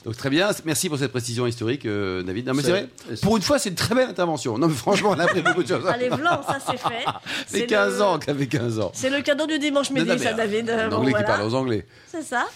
Donc 0.05 0.17
très 0.19 0.29
bien. 0.29 0.51
Merci 0.67 0.91
pour 0.91 0.99
cette 0.99 1.11
précision 1.11 1.47
historique, 1.47 1.87
euh, 1.87 2.23
David. 2.23 2.47
Non 2.49 2.53
mais 2.53 2.63
c'est 2.63 2.69
C'est- 2.69 2.73
vrai. 3.09 3.17
Pour 3.23 3.37
une 3.39 3.43
fois, 3.43 3.59
c'est 3.59 3.71
une 3.71 3.75
très 3.75 3.95
belle 3.95 4.11
intervention. 4.11 4.59
Non 4.59 4.69
mais 4.69 4.75
franchement, 4.75 5.11
on 5.17 5.19
a 5.19 5.25
appris 5.25 5.41
beaucoup 5.41 5.63
de 5.63 5.69
choses. 5.69 5.87
Allez, 5.87 6.11
blanc, 6.11 6.43
ça 6.47 6.59
c'est 6.65 6.77
fait. 6.89 7.05
C'est 7.47 7.59
C'est 7.61 7.67
15 7.67 7.97
le- 7.97 8.03
ans 8.03 8.19
qu'avait 8.19 8.47
15 8.47 8.79
ans. 8.79 8.91
C'est 8.93 9.09
le 9.09 9.23
cadeau 9.23 9.47
du 9.47 9.59
dimanche 9.59 9.89
midi, 9.91 10.07
Non, 10.07 10.13
non, 10.13 10.19
mais, 10.21 10.25
ça, 10.27 10.33
David. 10.35 10.69
Un 10.69 10.89
Bon, 10.91 10.97
anglais 10.99 11.11
voilà. 11.13 11.25
qui 11.25 11.31
parle 11.33 11.47
aux 11.49 11.55
anglais. 11.55 11.87
C'est 12.13 12.23
ça. 12.23 12.47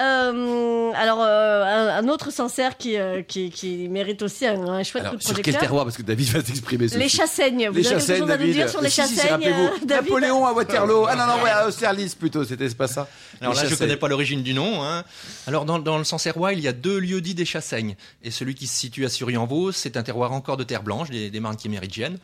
Euh, 0.00 0.90
alors, 0.94 1.18
euh, 1.22 1.64
un, 1.64 2.04
un 2.04 2.08
autre 2.08 2.30
Sancerre 2.32 2.76
qui, 2.76 2.96
euh, 2.96 3.22
qui, 3.22 3.50
qui 3.50 3.88
mérite 3.88 4.22
aussi 4.22 4.46
un, 4.46 4.60
un 4.68 4.82
chouette 4.84 5.02
Alors, 5.02 5.12
coup 5.14 5.18
de 5.18 5.22
sur 5.22 5.34
quel 5.34 5.42
projecteur. 5.42 5.60
terroir 5.62 5.84
Parce 5.84 5.96
que 5.96 6.02
David 6.02 6.28
va 6.28 6.44
s'exprimer. 6.44 6.84
Les 6.84 6.88
Sophie. 6.90 7.08
chassaignes. 7.08 7.68
Vous 7.70 7.78
Les 7.78 7.88
avez 7.92 8.20
nous 8.20 8.26
David. 8.26 8.52
dire 8.52 8.68
sur 8.68 8.80
les 8.80 8.88
Si, 8.90 9.02
si, 9.02 9.08
si, 9.08 9.14
chassaignes, 9.16 9.30
rappelez-vous. 9.32 9.86
David 9.86 10.10
Napoléon 10.10 10.46
à 10.46 10.52
Waterloo. 10.52 11.06
Ah 11.08 11.16
non, 11.16 11.26
non, 11.26 11.42
ouais, 11.42 11.50
à 11.50 11.66
Austerlitz 11.66 12.14
plutôt. 12.14 12.44
C'était 12.44 12.68
pas 12.68 12.86
ça. 12.86 13.08
Alors 13.40 13.54
là, 13.54 13.62
je 13.66 13.74
connais 13.74 13.96
pas 13.96 14.06
l'origine 14.08 14.42
du 14.42 14.54
nom. 14.54 14.82
hein. 14.84 15.02
Alors 15.56 15.64
dans, 15.64 15.78
dans 15.78 15.96
le 15.96 16.04
Sancerrois, 16.04 16.52
il 16.52 16.60
y 16.60 16.68
a 16.68 16.74
deux 16.74 16.98
lieux 16.98 17.22
dits 17.22 17.34
des 17.34 17.46
Chassaignes. 17.46 17.96
Et 18.22 18.30
celui 18.30 18.54
qui 18.54 18.66
se 18.66 18.76
situe 18.76 19.06
à 19.06 19.08
Sury-en-Vaux, 19.08 19.72
c'est 19.72 19.96
un 19.96 20.02
terroir 20.02 20.32
encore 20.32 20.58
de 20.58 20.64
terre 20.64 20.82
blanche, 20.82 21.08
des, 21.08 21.30
des 21.30 21.40
marnes 21.40 21.56
qui 21.56 21.70
méridgiennes. 21.70 22.18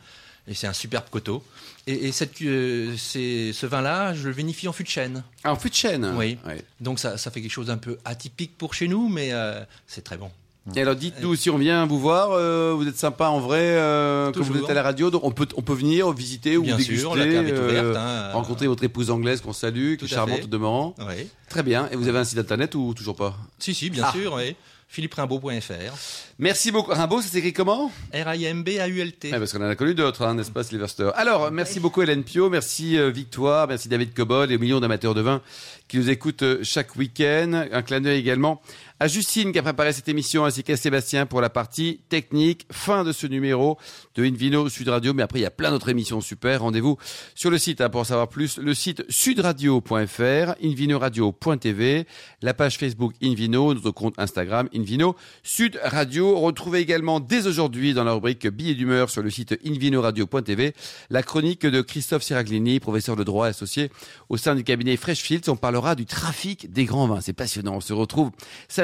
Et 0.47 0.53
c'est 0.53 0.67
un 0.67 0.73
superbe 0.73 1.05
coteau. 1.09 1.43
Et, 1.87 2.09
et 2.09 2.11
cette, 2.11 2.39
euh, 2.43 2.95
ce 2.95 3.65
vin-là, 3.65 4.13
je 4.13 4.27
le 4.27 4.35
vinifie 4.35 4.67
en 4.67 4.73
fût 4.73 4.83
de 4.83 4.89
chêne. 4.89 5.23
Ah, 5.43 5.51
en 5.51 5.55
fût 5.55 5.71
de 5.71 5.73
chêne. 5.73 6.13
Oui. 6.15 6.37
Ouais. 6.45 6.63
Donc 6.79 6.99
ça, 6.99 7.17
ça 7.17 7.31
fait 7.31 7.41
quelque 7.41 7.49
chose 7.49 7.67
d'un 7.67 7.77
peu 7.77 7.97
atypique 8.05 8.55
pour 8.55 8.75
chez 8.75 8.87
nous, 8.87 9.09
mais 9.09 9.33
euh, 9.33 9.63
c'est 9.87 10.03
très 10.03 10.17
bon. 10.17 10.29
Et 10.75 10.81
alors 10.81 10.95
dites-nous 10.95 11.35
si 11.35 11.49
on 11.49 11.57
vient 11.57 11.85
vous 11.85 11.99
voir, 11.99 12.29
euh, 12.31 12.73
vous 12.73 12.87
êtes 12.87 12.95
sympa 12.97 13.27
en 13.27 13.39
vrai, 13.39 13.59
euh, 13.61 14.31
quand 14.31 14.41
vous 14.43 14.57
êtes 14.59 14.69
à 14.69 14.73
la 14.73 14.81
radio, 14.81 15.09
donc 15.11 15.23
on 15.25 15.31
peut 15.31 15.47
on 15.57 15.61
peut 15.61 15.73
venir 15.73 16.09
visiter 16.13 16.55
ou 16.55 16.63
Bien 16.63 16.77
déguster, 16.77 16.97
sûr, 17.01 17.15
la 17.17 17.25
cave 17.25 17.47
est 17.47 17.51
euh, 17.51 17.67
ouverte. 17.67 17.97
hein. 17.97 18.29
rencontrer 18.31 18.67
votre 18.67 18.83
épouse 18.83 19.11
anglaise 19.11 19.41
qu'on 19.41 19.51
salue, 19.51 19.95
qui 19.97 20.05
est 20.05 20.07
charmante 20.07 20.41
de 20.43 20.47
demeurant. 20.47 20.95
Oui. 20.99 21.27
Très 21.49 21.63
bien. 21.63 21.89
Et 21.91 21.97
vous 21.97 22.07
avez 22.07 22.19
un 22.19 22.23
site 22.23 22.37
internet 22.39 22.75
ou 22.75 22.93
toujours 22.93 23.15
pas? 23.17 23.35
Si, 23.59 23.73
si, 23.73 23.89
bien 23.89 24.05
Ah. 24.07 24.11
sûr, 24.13 24.33
oui. 24.35 24.55
philipperimbaud.fr. 24.87 25.93
Merci 26.39 26.71
beaucoup. 26.71 26.91
Rimbaud, 26.91 27.21
ça 27.21 27.27
s'écrit 27.27 27.51
comment? 27.51 27.91
R-I-M-B-A-U-L-T. 28.13 29.31
Ouais, 29.31 29.39
Parce 29.39 29.51
qu'on 29.53 29.63
en 29.63 29.69
a 29.69 29.75
connu 29.75 29.95
d'autres, 29.95 30.21
hein, 30.23 30.35
n'est-ce 30.35 30.51
pas, 30.51 30.63
Sylvester? 30.63 31.09
Alors, 31.15 31.51
merci 31.51 31.79
beaucoup 31.79 32.01
Hélène 32.01 32.23
Pio, 32.23 32.49
merci 32.49 32.97
euh, 32.97 33.09
Victoire, 33.09 33.67
merci 33.67 33.87
David 33.89 34.13
Cobol 34.13 34.51
et 34.51 34.55
aux 34.55 34.59
millions 34.59 34.79
d'amateurs 34.79 35.13
de 35.13 35.21
vin 35.21 35.41
qui 35.87 35.97
nous 35.97 36.09
écoutent 36.09 36.43
euh, 36.43 36.59
chaque 36.63 36.95
week-end. 36.95 37.65
Un 37.71 37.81
clin 37.81 38.01
d'œil 38.01 38.19
également 38.19 38.61
à 39.03 39.07
Justine 39.09 39.51
qui 39.51 39.59
a 39.59 39.63
préparé 39.63 39.91
cette 39.91 40.07
émission 40.07 40.45
ainsi 40.45 40.63
qu'à 40.63 40.77
Sébastien 40.77 41.25
pour 41.25 41.41
la 41.41 41.49
partie 41.49 41.99
technique. 42.07 42.65
Fin 42.71 43.03
de 43.03 43.11
ce 43.11 43.27
numéro 43.27 43.77
de 44.15 44.23
Invino 44.23 44.69
Sud 44.69 44.87
Radio. 44.87 45.13
Mais 45.13 45.23
après, 45.23 45.39
il 45.39 45.41
y 45.41 45.45
a 45.45 45.51
plein 45.51 45.71
d'autres 45.71 45.89
émissions 45.89 46.21
super. 46.21 46.61
Rendez-vous 46.61 46.97
sur 47.35 47.51
le 47.51 47.57
site 47.57 47.81
hein, 47.81 47.89
pour 47.89 47.99
en 47.99 48.05
savoir 48.05 48.29
plus. 48.29 48.59
Le 48.59 48.73
site 48.73 49.03
sudradio.fr, 49.09 50.55
invinoradio.tv, 50.63 52.07
la 52.41 52.53
page 52.53 52.77
Facebook 52.77 53.13
Invino, 53.21 53.73
notre 53.73 53.91
compte 53.91 54.13
Instagram 54.17 54.69
Invino 54.73 55.17
Sud 55.43 55.77
Radio. 55.83 56.39
Retrouvez 56.39 56.79
également 56.79 57.19
dès 57.19 57.45
aujourd'hui 57.45 57.93
dans 57.93 58.05
la 58.05 58.13
rubrique 58.13 58.47
billets 58.47 58.73
d'humeur 58.73 59.09
sur 59.09 59.21
le 59.21 59.29
site 59.29 59.59
invinoradio.tv 59.65 60.73
la 61.09 61.23
chronique 61.23 61.65
de 61.65 61.81
Christophe 61.81 62.23
Siraglini, 62.23 62.79
professeur 62.79 63.17
de 63.17 63.25
droit 63.25 63.47
associé 63.47 63.91
au 64.29 64.37
sein 64.37 64.55
du 64.55 64.63
cabinet 64.63 64.95
Freshfields. 64.95 65.49
On 65.49 65.57
parlera 65.57 65.95
du 65.95 66.05
trafic 66.05 66.71
des 66.71 66.85
grands 66.85 67.07
vins. 67.07 67.19
C'est 67.19 67.33
passionnant. 67.33 67.75
On 67.75 67.81
se 67.81 67.91
retrouve 67.91 68.31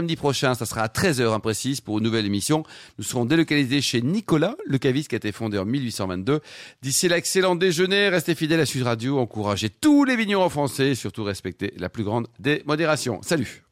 samedi 0.10 0.16
prochain. 0.16 0.56
Ça 0.56 0.66
sera 0.66 0.82
à 0.82 0.88
13h 0.88 1.34
imprécise 1.34 1.82
pour 1.82 2.00
une 2.00 2.04
nouvelle 2.04 2.26
émission. 2.26 2.64
Nous 2.98 3.04
serons 3.04 3.26
délocalisés 3.26 3.82
chez 3.82 4.02
Nicolas, 4.02 4.56
le 4.66 4.78
caviste 4.78 5.10
qui 5.10 5.16
a 5.16 5.18
été 5.18 5.32
fondé 5.32 5.58
en 5.58 5.66
1822. 5.66 6.40
D'ici 6.82 7.08
là, 7.08 7.18
excellent 7.18 7.56
déjeuner. 7.56 8.10
Restez 8.10 8.36
fidèles 8.36 8.62
à 8.62 8.66
Sud 8.66 8.84
Radio. 8.84 9.20
Encouragez 9.20 9.70
tous 9.70 10.06
les 10.06 10.16
vignerons 10.16 10.50
français 10.50 10.90
et 10.90 10.96
surtout 10.96 11.24
respectez 11.24 11.74
la 11.78 11.90
plus 11.90 12.04
grande 12.04 12.28
des 12.40 12.64
modérations. 12.66 13.22
Salut! 13.22 13.69